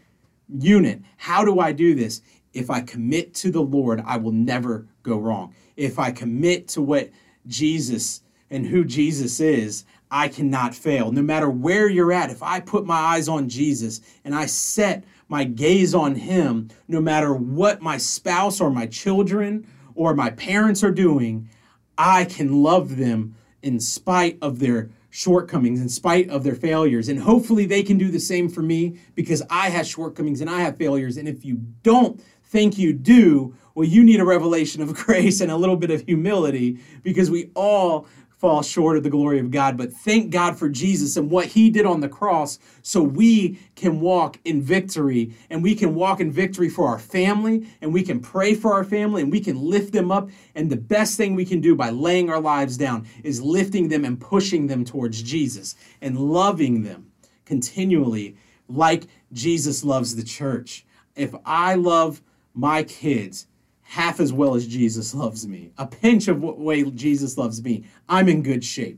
unit. 0.59 1.01
How 1.17 1.45
do 1.45 1.59
I 1.59 1.71
do 1.71 1.95
this? 1.95 2.21
If 2.53 2.69
I 2.69 2.81
commit 2.81 3.33
to 3.35 3.51
the 3.51 3.61
Lord, 3.61 4.03
I 4.05 4.17
will 4.17 4.31
never 4.31 4.87
go 5.03 5.17
wrong. 5.17 5.55
If 5.77 5.99
I 5.99 6.11
commit 6.11 6.67
to 6.69 6.81
what 6.81 7.09
Jesus 7.47 8.21
and 8.51 8.67
who 8.67 8.85
Jesus 8.85 9.39
is, 9.39 9.85
I 10.11 10.27
cannot 10.27 10.75
fail. 10.75 11.11
No 11.11 11.21
matter 11.21 11.49
where 11.49 11.89
you're 11.89 12.11
at, 12.11 12.29
if 12.29 12.43
I 12.43 12.59
put 12.59 12.85
my 12.85 12.95
eyes 12.95 13.27
on 13.27 13.49
Jesus 13.49 14.01
and 14.23 14.35
I 14.35 14.45
set 14.45 15.03
my 15.29 15.45
gaze 15.45 15.95
on 15.95 16.15
Him, 16.15 16.69
no 16.87 17.01
matter 17.01 17.33
what 17.33 17.81
my 17.81 17.97
spouse 17.97 18.61
or 18.61 18.69
my 18.69 18.85
children 18.85 19.65
or 19.95 20.13
my 20.13 20.29
parents 20.29 20.83
are 20.83 20.91
doing, 20.91 21.49
I 21.97 22.25
can 22.25 22.61
love 22.61 22.97
them 22.97 23.35
in 23.63 23.79
spite 23.79 24.37
of 24.41 24.59
their 24.59 24.89
shortcomings 25.11 25.81
in 25.81 25.89
spite 25.89 26.29
of 26.29 26.43
their 26.43 26.55
failures. 26.55 27.09
And 27.09 27.19
hopefully 27.19 27.65
they 27.65 27.83
can 27.83 27.97
do 27.97 28.09
the 28.09 28.19
same 28.19 28.49
for 28.49 28.61
me 28.61 28.97
because 29.13 29.43
I 29.49 29.69
have 29.69 29.85
shortcomings 29.85 30.41
and 30.41 30.49
I 30.49 30.61
have 30.61 30.77
failures. 30.77 31.17
And 31.17 31.27
if 31.27 31.45
you 31.45 31.57
don't 31.83 32.19
think 32.45 32.77
you 32.77 32.93
do, 32.93 33.53
well, 33.75 33.87
you 33.87 34.03
need 34.03 34.19
a 34.19 34.25
revelation 34.25 34.81
of 34.81 34.93
grace 35.05 35.41
and 35.41 35.51
a 35.51 35.57
little 35.57 35.75
bit 35.75 35.91
of 35.91 36.05
humility 36.05 36.79
because 37.03 37.29
we 37.29 37.51
all 37.55 38.07
fall 38.41 38.63
short 38.63 38.97
of 38.97 39.03
the 39.03 39.09
glory 39.09 39.37
of 39.37 39.51
God. 39.51 39.77
But 39.77 39.93
thank 39.93 40.31
God 40.31 40.57
for 40.57 40.67
Jesus 40.67 41.15
and 41.15 41.29
what 41.29 41.45
he 41.45 41.69
did 41.69 41.85
on 41.85 41.99
the 41.99 42.09
cross 42.09 42.57
so 42.81 43.03
we 43.03 43.59
can 43.75 43.99
walk 43.99 44.39
in 44.45 44.63
victory 44.63 45.35
and 45.51 45.61
we 45.61 45.75
can 45.75 45.93
walk 45.93 46.19
in 46.19 46.31
victory 46.31 46.67
for 46.67 46.87
our 46.87 46.97
family 46.97 47.67
and 47.81 47.93
we 47.93 48.01
can 48.01 48.19
pray 48.19 48.55
for 48.55 48.73
our 48.73 48.83
family 48.83 49.21
and 49.21 49.31
we 49.31 49.41
can 49.41 49.61
lift 49.61 49.93
them 49.93 50.11
up. 50.11 50.27
And 50.55 50.71
the 50.71 50.75
best 50.75 51.17
thing 51.17 51.35
we 51.35 51.45
can 51.45 51.61
do 51.61 51.75
by 51.75 51.91
laying 51.91 52.31
our 52.31 52.41
lives 52.41 52.77
down 52.77 53.05
is 53.23 53.43
lifting 53.43 53.89
them 53.89 54.03
and 54.03 54.19
pushing 54.19 54.65
them 54.65 54.85
towards 54.85 55.21
Jesus 55.21 55.75
and 56.01 56.17
loving 56.17 56.81
them 56.81 57.11
continually 57.45 58.35
like 58.67 59.03
Jesus 59.31 59.83
loves 59.83 60.15
the 60.15 60.23
church. 60.23 60.83
If 61.15 61.35
I 61.45 61.75
love 61.75 62.23
my 62.55 62.81
kids, 62.81 63.45
half 63.91 64.21
as 64.21 64.31
well 64.31 64.55
as 64.55 64.67
Jesus 64.67 65.13
loves 65.13 65.45
me, 65.45 65.69
a 65.77 65.85
pinch 65.85 66.29
of 66.29 66.41
what 66.41 66.57
way 66.57 66.81
Jesus 66.91 67.37
loves 67.37 67.61
me, 67.61 67.83
I'm 68.07 68.29
in 68.29 68.41
good 68.41 68.63
shape 68.63 68.97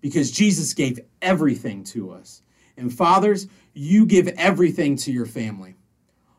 because 0.00 0.30
Jesus 0.30 0.74
gave 0.74 1.00
everything 1.20 1.82
to 1.86 2.12
us. 2.12 2.40
And 2.76 2.94
fathers, 2.94 3.48
you 3.74 4.06
give 4.06 4.28
everything 4.28 4.94
to 4.98 5.10
your 5.10 5.26
family. 5.26 5.74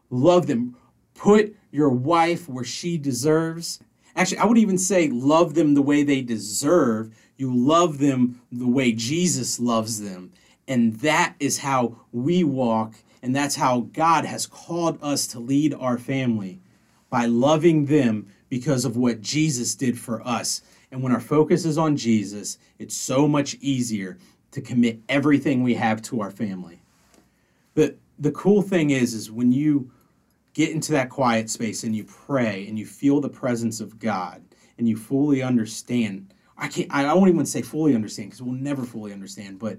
Love 0.09 0.47
them. 0.47 0.77
Put 1.13 1.57
your 1.71 1.89
wife 1.89 2.47
where 2.47 2.63
she 2.63 2.97
deserves. 2.97 3.81
Actually, 4.15 4.37
I 4.37 4.45
would 4.45 4.57
even 4.57 4.77
say 4.77 5.09
love 5.09 5.53
them 5.53 5.73
the 5.73 5.81
way 5.81 6.03
they 6.03 6.21
deserve. 6.21 7.13
You 7.35 7.53
love 7.53 7.97
them 7.97 8.39
the 8.49 8.69
way 8.69 8.93
Jesus 8.93 9.59
loves 9.59 9.99
them. 9.99 10.31
And 10.69 11.01
that 11.01 11.35
is 11.37 11.57
how 11.57 11.97
we 12.13 12.45
walk, 12.45 12.93
and 13.21 13.35
that's 13.35 13.57
how 13.57 13.89
God 13.91 14.23
has 14.23 14.47
called 14.47 14.99
us 15.01 15.27
to 15.27 15.39
lead 15.41 15.73
our 15.73 15.97
family 15.97 16.61
by 17.13 17.27
loving 17.27 17.85
them 17.85 18.25
because 18.49 18.85
of 18.85 18.97
what 18.97 19.21
Jesus 19.21 19.75
did 19.75 19.99
for 19.99 20.27
us. 20.27 20.63
And 20.91 21.03
when 21.03 21.11
our 21.11 21.19
focus 21.19 21.63
is 21.63 21.77
on 21.77 21.95
Jesus, 21.95 22.57
it's 22.79 22.97
so 22.97 23.27
much 23.27 23.53
easier 23.61 24.17
to 24.49 24.61
commit 24.61 24.99
everything 25.09 25.61
we 25.61 25.75
have 25.75 26.01
to 26.01 26.21
our 26.21 26.31
family. 26.31 26.81
But 27.75 27.97
the 28.17 28.31
cool 28.31 28.63
thing 28.63 28.89
is 28.89 29.13
is 29.13 29.29
when 29.29 29.51
you 29.51 29.91
get 30.55 30.71
into 30.71 30.91
that 30.93 31.11
quiet 31.11 31.51
space 31.51 31.83
and 31.83 31.95
you 31.95 32.03
pray 32.03 32.65
and 32.67 32.79
you 32.79 32.87
feel 32.87 33.21
the 33.21 33.29
presence 33.29 33.79
of 33.79 33.99
God 33.99 34.41
and 34.79 34.89
you 34.89 34.97
fully 34.97 35.43
understand. 35.43 36.33
I 36.57 36.67
can't 36.67 36.91
I 36.91 37.13
won't 37.13 37.29
even 37.29 37.45
say 37.45 37.61
fully 37.61 37.93
understand 37.93 38.29
because 38.29 38.41
we'll 38.41 38.55
never 38.55 38.85
fully 38.85 39.13
understand, 39.13 39.59
but 39.59 39.77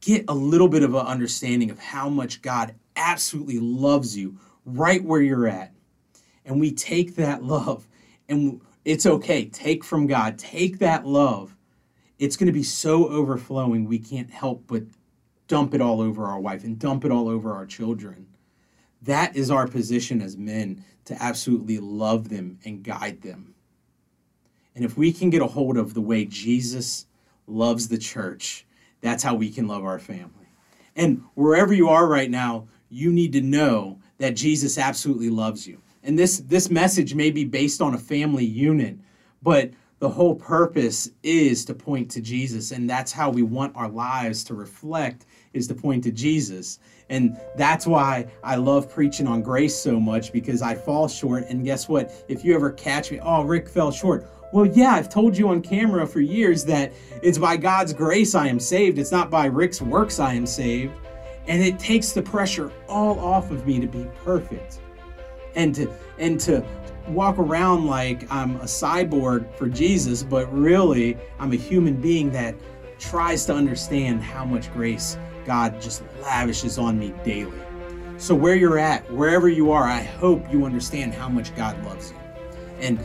get 0.00 0.24
a 0.28 0.34
little 0.34 0.68
bit 0.68 0.84
of 0.84 0.94
an 0.94 1.04
understanding 1.04 1.72
of 1.72 1.80
how 1.80 2.08
much 2.08 2.42
God 2.42 2.76
absolutely 2.94 3.58
loves 3.58 4.16
you 4.16 4.38
right 4.64 5.02
where 5.02 5.20
you're 5.20 5.48
at. 5.48 5.73
And 6.44 6.60
we 6.60 6.72
take 6.72 7.16
that 7.16 7.42
love 7.42 7.86
and 8.28 8.60
it's 8.84 9.06
okay. 9.06 9.46
Take 9.46 9.82
from 9.82 10.06
God, 10.06 10.38
take 10.38 10.78
that 10.78 11.06
love. 11.06 11.56
It's 12.18 12.36
going 12.36 12.46
to 12.46 12.52
be 12.52 12.62
so 12.62 13.08
overflowing, 13.08 13.86
we 13.86 13.98
can't 13.98 14.30
help 14.30 14.64
but 14.66 14.84
dump 15.48 15.74
it 15.74 15.80
all 15.80 16.00
over 16.00 16.24
our 16.26 16.40
wife 16.40 16.64
and 16.64 16.78
dump 16.78 17.04
it 17.04 17.10
all 17.10 17.28
over 17.28 17.52
our 17.54 17.66
children. 17.66 18.26
That 19.02 19.36
is 19.36 19.50
our 19.50 19.66
position 19.66 20.22
as 20.22 20.36
men 20.36 20.84
to 21.06 21.22
absolutely 21.22 21.78
love 21.78 22.28
them 22.28 22.58
and 22.64 22.82
guide 22.82 23.20
them. 23.20 23.54
And 24.74 24.84
if 24.84 24.96
we 24.96 25.12
can 25.12 25.30
get 25.30 25.42
a 25.42 25.46
hold 25.46 25.76
of 25.76 25.94
the 25.94 26.00
way 26.00 26.24
Jesus 26.24 27.06
loves 27.46 27.88
the 27.88 27.98
church, 27.98 28.66
that's 29.00 29.22
how 29.22 29.34
we 29.34 29.50
can 29.50 29.68
love 29.68 29.84
our 29.84 29.98
family. 29.98 30.48
And 30.96 31.22
wherever 31.34 31.74
you 31.74 31.88
are 31.88 32.06
right 32.06 32.30
now, 32.30 32.68
you 32.88 33.12
need 33.12 33.32
to 33.32 33.40
know 33.40 33.98
that 34.18 34.36
Jesus 34.36 34.78
absolutely 34.78 35.30
loves 35.30 35.66
you. 35.66 35.80
And 36.04 36.18
this 36.18 36.38
this 36.40 36.70
message 36.70 37.14
may 37.14 37.30
be 37.30 37.44
based 37.44 37.80
on 37.80 37.94
a 37.94 37.98
family 37.98 38.44
unit, 38.44 38.98
but 39.42 39.72
the 40.00 40.08
whole 40.08 40.34
purpose 40.34 41.10
is 41.22 41.64
to 41.64 41.72
point 41.72 42.10
to 42.10 42.20
Jesus 42.20 42.72
and 42.72 42.90
that's 42.90 43.10
how 43.10 43.30
we 43.30 43.42
want 43.42 43.74
our 43.74 43.88
lives 43.88 44.44
to 44.44 44.54
reflect 44.54 45.24
is 45.54 45.66
to 45.68 45.74
point 45.74 46.04
to 46.04 46.10
Jesus. 46.10 46.78
And 47.08 47.40
that's 47.56 47.86
why 47.86 48.26
I 48.42 48.56
love 48.56 48.90
preaching 48.90 49.26
on 49.26 49.40
grace 49.40 49.74
so 49.74 49.98
much 49.98 50.30
because 50.32 50.60
I 50.60 50.74
fall 50.74 51.08
short. 51.08 51.44
And 51.48 51.64
guess 51.64 51.88
what? 51.88 52.12
If 52.28 52.44
you 52.44 52.54
ever 52.54 52.70
catch 52.70 53.10
me, 53.10 53.20
oh, 53.22 53.44
Rick 53.44 53.68
fell 53.68 53.90
short. 53.90 54.28
Well, 54.52 54.66
yeah, 54.66 54.92
I've 54.92 55.08
told 55.08 55.36
you 55.36 55.48
on 55.48 55.62
camera 55.62 56.06
for 56.06 56.20
years 56.20 56.64
that 56.66 56.92
it's 57.22 57.38
by 57.38 57.56
God's 57.56 57.92
grace 57.92 58.34
I 58.34 58.48
am 58.48 58.60
saved. 58.60 58.98
It's 58.98 59.12
not 59.12 59.30
by 59.30 59.46
Rick's 59.46 59.80
works 59.80 60.20
I 60.20 60.34
am 60.34 60.46
saved. 60.46 60.92
And 61.46 61.62
it 61.62 61.78
takes 61.78 62.12
the 62.12 62.22
pressure 62.22 62.70
all 62.88 63.18
off 63.20 63.50
of 63.50 63.66
me 63.66 63.80
to 63.80 63.86
be 63.86 64.06
perfect. 64.24 64.80
And 65.54 65.74
to 65.76 65.92
and 66.18 66.38
to 66.40 66.64
walk 67.08 67.38
around 67.38 67.86
like 67.86 68.30
I'm 68.32 68.56
a 68.56 68.64
cyborg 68.64 69.52
for 69.56 69.68
Jesus, 69.68 70.22
but 70.22 70.52
really 70.52 71.16
I'm 71.38 71.52
a 71.52 71.56
human 71.56 72.00
being 72.00 72.30
that 72.32 72.54
tries 72.98 73.44
to 73.46 73.54
understand 73.54 74.22
how 74.22 74.44
much 74.44 74.72
grace 74.72 75.18
God 75.44 75.80
just 75.80 76.02
lavishes 76.22 76.78
on 76.78 76.98
me 76.98 77.12
daily. 77.24 77.52
So, 78.16 78.34
where 78.34 78.54
you're 78.54 78.78
at, 78.78 79.10
wherever 79.12 79.48
you 79.48 79.72
are, 79.72 79.84
I 79.84 80.02
hope 80.02 80.50
you 80.52 80.64
understand 80.64 81.12
how 81.12 81.28
much 81.28 81.54
God 81.54 81.82
loves 81.84 82.12
you. 82.12 82.16
And 82.80 82.98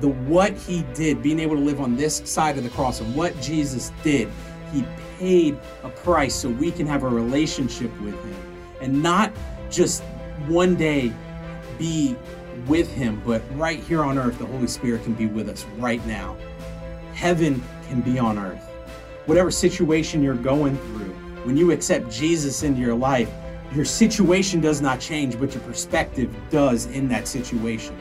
the 0.00 0.08
what 0.08 0.52
he 0.52 0.82
did, 0.94 1.22
being 1.22 1.40
able 1.40 1.56
to 1.56 1.62
live 1.62 1.80
on 1.80 1.96
this 1.96 2.22
side 2.24 2.58
of 2.58 2.64
the 2.64 2.70
cross, 2.70 3.00
and 3.00 3.14
what 3.14 3.38
Jesus 3.40 3.90
did, 4.02 4.28
he 4.72 4.84
paid 5.18 5.58
a 5.82 5.88
price 5.88 6.34
so 6.34 6.50
we 6.50 6.70
can 6.70 6.86
have 6.86 7.02
a 7.02 7.08
relationship 7.08 7.90
with 8.00 8.14
him 8.22 8.50
and 8.80 9.02
not 9.02 9.32
just 9.70 10.02
one 10.46 10.74
day 10.74 11.12
be 11.80 12.14
with 12.68 12.92
him, 12.92 13.20
but 13.26 13.42
right 13.56 13.80
here 13.80 14.04
on 14.04 14.18
earth, 14.18 14.38
the 14.38 14.46
Holy 14.46 14.68
Spirit 14.68 15.02
can 15.02 15.14
be 15.14 15.26
with 15.26 15.48
us 15.48 15.64
right 15.78 16.04
now. 16.06 16.36
Heaven 17.14 17.60
can 17.88 18.02
be 18.02 18.18
on 18.18 18.38
earth. 18.38 18.62
Whatever 19.26 19.50
situation 19.50 20.22
you're 20.22 20.34
going 20.34 20.76
through, 20.76 21.12
when 21.44 21.56
you 21.56 21.72
accept 21.72 22.10
Jesus 22.10 22.62
into 22.62 22.80
your 22.80 22.94
life, 22.94 23.30
your 23.74 23.84
situation 23.84 24.60
does 24.60 24.80
not 24.80 25.00
change, 25.00 25.38
but 25.38 25.54
your 25.54 25.62
perspective 25.62 26.34
does 26.50 26.86
in 26.86 27.08
that 27.08 27.26
situation. 27.26 27.96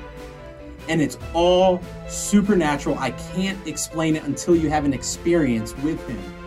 And 0.90 1.02
it's 1.02 1.18
all 1.34 1.82
supernatural. 2.10 2.98
I 3.00 3.12
can't 3.12 3.66
explain 3.68 4.16
it 4.16 4.24
until 4.24 4.56
you 4.56 4.70
have 4.70 4.84
an 4.84 4.94
experience 4.94 5.76
with 5.78 6.06
Him. 6.08 6.39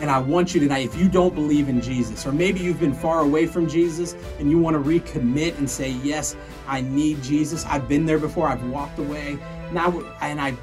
And 0.00 0.10
I 0.10 0.18
want 0.18 0.54
you 0.54 0.60
tonight, 0.60 0.86
if 0.86 0.96
you 0.96 1.08
don't 1.08 1.34
believe 1.34 1.68
in 1.68 1.80
Jesus, 1.80 2.26
or 2.26 2.32
maybe 2.32 2.60
you've 2.60 2.78
been 2.78 2.94
far 2.94 3.20
away 3.20 3.46
from 3.46 3.68
Jesus 3.68 4.14
and 4.38 4.50
you 4.50 4.58
want 4.58 4.74
to 4.74 4.80
recommit 4.80 5.58
and 5.58 5.68
say, 5.68 5.90
Yes, 6.02 6.36
I 6.66 6.80
need 6.82 7.22
Jesus. 7.22 7.66
I've 7.66 7.88
been 7.88 8.06
there 8.06 8.18
before, 8.18 8.48
I've 8.48 8.64
walked 8.68 8.98
away. 8.98 9.38
Now, 9.72 10.00
and 10.20 10.40
I 10.40 10.54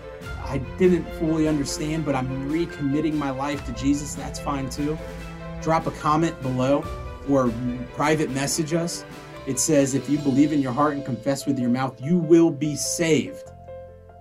I 0.44 0.60
didn't 0.78 1.06
fully 1.20 1.48
understand, 1.48 2.06
but 2.06 2.16
I'm 2.16 2.50
recommitting 2.50 3.16
my 3.16 3.32
life 3.32 3.66
to 3.66 3.72
Jesus. 3.74 4.16
That's 4.16 4.40
fine 4.40 4.70
too 4.70 4.98
drop 5.66 5.88
a 5.88 5.92
comment 5.92 6.40
below 6.44 6.86
or 7.28 7.52
private 7.96 8.30
message 8.30 8.76
us. 8.76 9.04
It 9.48 9.60
says, 9.60 9.96
if 9.96 10.08
you 10.08 10.20
believe 10.20 10.52
in 10.52 10.62
your 10.62 10.72
heart 10.72 10.94
and 10.94 11.04
confess 11.04 11.48
with 11.48 11.58
your 11.58 11.72
mouth, 11.72 12.00
you 12.00 12.20
will 12.20 12.52
be 12.52 12.76
saved. 12.76 13.52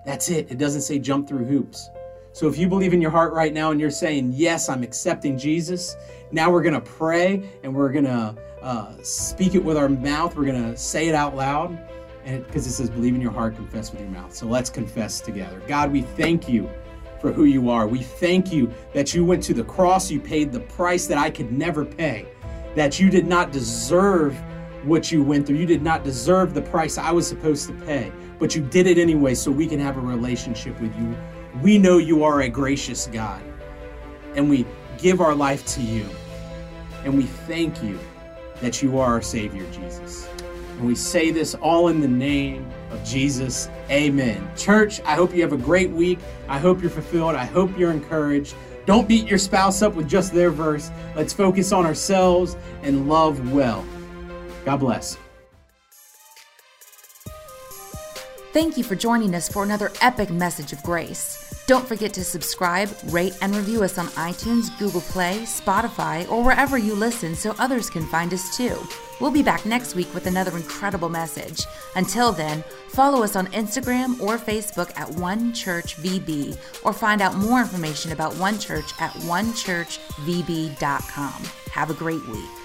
That's 0.06 0.30
it. 0.30 0.50
It 0.50 0.56
doesn't 0.56 0.80
say 0.80 0.98
jump 0.98 1.28
through 1.28 1.44
hoops. 1.44 1.90
So 2.34 2.48
if 2.48 2.58
you 2.58 2.68
believe 2.68 2.92
in 2.92 3.00
your 3.00 3.12
heart 3.12 3.32
right 3.32 3.52
now 3.52 3.70
and 3.70 3.80
you're 3.80 3.92
saying, 3.92 4.32
Yes, 4.34 4.68
I'm 4.68 4.82
accepting 4.82 5.38
Jesus, 5.38 5.96
now 6.32 6.50
we're 6.50 6.62
going 6.62 6.74
to 6.74 6.80
pray 6.80 7.48
and 7.62 7.72
we're 7.72 7.92
going 7.92 8.06
to 8.06 8.34
uh, 8.60 8.96
speak 9.02 9.54
it 9.54 9.64
with 9.64 9.76
our 9.76 9.88
mouth. 9.88 10.36
We're 10.36 10.46
going 10.46 10.72
to 10.72 10.76
say 10.76 11.06
it 11.06 11.14
out 11.14 11.36
loud. 11.36 11.78
And 12.24 12.44
because 12.44 12.66
it 12.66 12.72
says, 12.72 12.90
Believe 12.90 13.14
in 13.14 13.20
your 13.20 13.30
heart, 13.30 13.54
confess 13.54 13.92
with 13.92 14.00
your 14.00 14.10
mouth. 14.10 14.34
So 14.34 14.46
let's 14.46 14.68
confess 14.68 15.20
together. 15.20 15.62
God, 15.68 15.92
we 15.92 16.02
thank 16.02 16.48
you 16.48 16.68
for 17.20 17.30
who 17.30 17.44
you 17.44 17.70
are. 17.70 17.86
We 17.86 18.00
thank 18.00 18.52
you 18.52 18.68
that 18.94 19.14
you 19.14 19.24
went 19.24 19.40
to 19.44 19.54
the 19.54 19.62
cross, 19.62 20.10
you 20.10 20.18
paid 20.18 20.50
the 20.50 20.58
price 20.58 21.06
that 21.06 21.18
I 21.18 21.30
could 21.30 21.52
never 21.52 21.84
pay, 21.84 22.26
that 22.74 22.98
you 22.98 23.10
did 23.10 23.28
not 23.28 23.52
deserve 23.52 24.36
what 24.82 25.12
you 25.12 25.22
went 25.22 25.46
through. 25.46 25.58
You 25.58 25.66
did 25.66 25.82
not 25.82 26.02
deserve 26.02 26.52
the 26.52 26.62
price 26.62 26.98
I 26.98 27.12
was 27.12 27.28
supposed 27.28 27.68
to 27.68 27.74
pay, 27.86 28.10
but 28.40 28.56
you 28.56 28.62
did 28.62 28.88
it 28.88 28.98
anyway 28.98 29.34
so 29.36 29.52
we 29.52 29.68
can 29.68 29.78
have 29.78 29.96
a 29.98 30.00
relationship 30.00 30.80
with 30.80 30.94
you. 30.98 31.16
We 31.62 31.78
know 31.78 31.98
you 31.98 32.24
are 32.24 32.42
a 32.42 32.48
gracious 32.48 33.06
God, 33.06 33.42
and 34.34 34.50
we 34.50 34.66
give 34.98 35.20
our 35.20 35.34
life 35.34 35.64
to 35.66 35.82
you. 35.82 36.08
And 37.04 37.16
we 37.16 37.24
thank 37.24 37.82
you 37.82 37.98
that 38.60 38.82
you 38.82 38.98
are 38.98 39.06
our 39.06 39.22
Savior, 39.22 39.64
Jesus. 39.70 40.28
And 40.70 40.86
we 40.86 40.94
say 40.94 41.30
this 41.30 41.54
all 41.54 41.88
in 41.88 42.00
the 42.00 42.08
name 42.08 42.68
of 42.90 43.04
Jesus. 43.04 43.68
Amen. 43.90 44.48
Church, 44.56 45.00
I 45.02 45.14
hope 45.14 45.34
you 45.34 45.42
have 45.42 45.52
a 45.52 45.58
great 45.58 45.90
week. 45.90 46.18
I 46.48 46.58
hope 46.58 46.80
you're 46.80 46.90
fulfilled. 46.90 47.36
I 47.36 47.44
hope 47.44 47.76
you're 47.78 47.92
encouraged. 47.92 48.54
Don't 48.86 49.06
beat 49.06 49.28
your 49.28 49.38
spouse 49.38 49.82
up 49.82 49.94
with 49.94 50.08
just 50.08 50.32
their 50.32 50.50
verse. 50.50 50.90
Let's 51.14 51.32
focus 51.32 51.72
on 51.72 51.86
ourselves 51.86 52.56
and 52.82 53.08
love 53.08 53.52
well. 53.52 53.84
God 54.64 54.78
bless. 54.78 55.16
Thank 58.52 58.76
you 58.76 58.84
for 58.84 58.94
joining 58.94 59.34
us 59.34 59.48
for 59.48 59.64
another 59.64 59.90
epic 60.00 60.30
message 60.30 60.72
of 60.72 60.82
grace. 60.82 61.43
Don't 61.66 61.88
forget 61.88 62.12
to 62.14 62.24
subscribe, 62.24 62.90
rate, 63.06 63.38
and 63.40 63.56
review 63.56 63.84
us 63.84 63.96
on 63.96 64.08
iTunes, 64.08 64.76
Google 64.78 65.00
Play, 65.00 65.38
Spotify, 65.44 66.30
or 66.30 66.44
wherever 66.44 66.76
you 66.76 66.94
listen 66.94 67.34
so 67.34 67.54
others 67.58 67.88
can 67.88 68.06
find 68.08 68.34
us 68.34 68.54
too. 68.54 68.76
We'll 69.18 69.30
be 69.30 69.42
back 69.42 69.64
next 69.64 69.94
week 69.94 70.12
with 70.12 70.26
another 70.26 70.54
incredible 70.56 71.08
message. 71.08 71.64
Until 71.96 72.32
then, 72.32 72.62
follow 72.88 73.22
us 73.22 73.34
on 73.34 73.46
Instagram 73.48 74.20
or 74.20 74.36
Facebook 74.36 74.94
at 74.98 75.08
One 75.12 75.54
Church 75.54 75.96
VB, 75.96 76.58
or 76.82 76.92
find 76.92 77.22
out 77.22 77.36
more 77.36 77.60
information 77.60 78.12
about 78.12 78.36
One 78.36 78.58
Church 78.58 78.92
at 79.00 79.12
onechurchvb.com. 79.12 81.42
Have 81.70 81.90
a 81.90 81.94
great 81.94 82.28
week. 82.28 82.63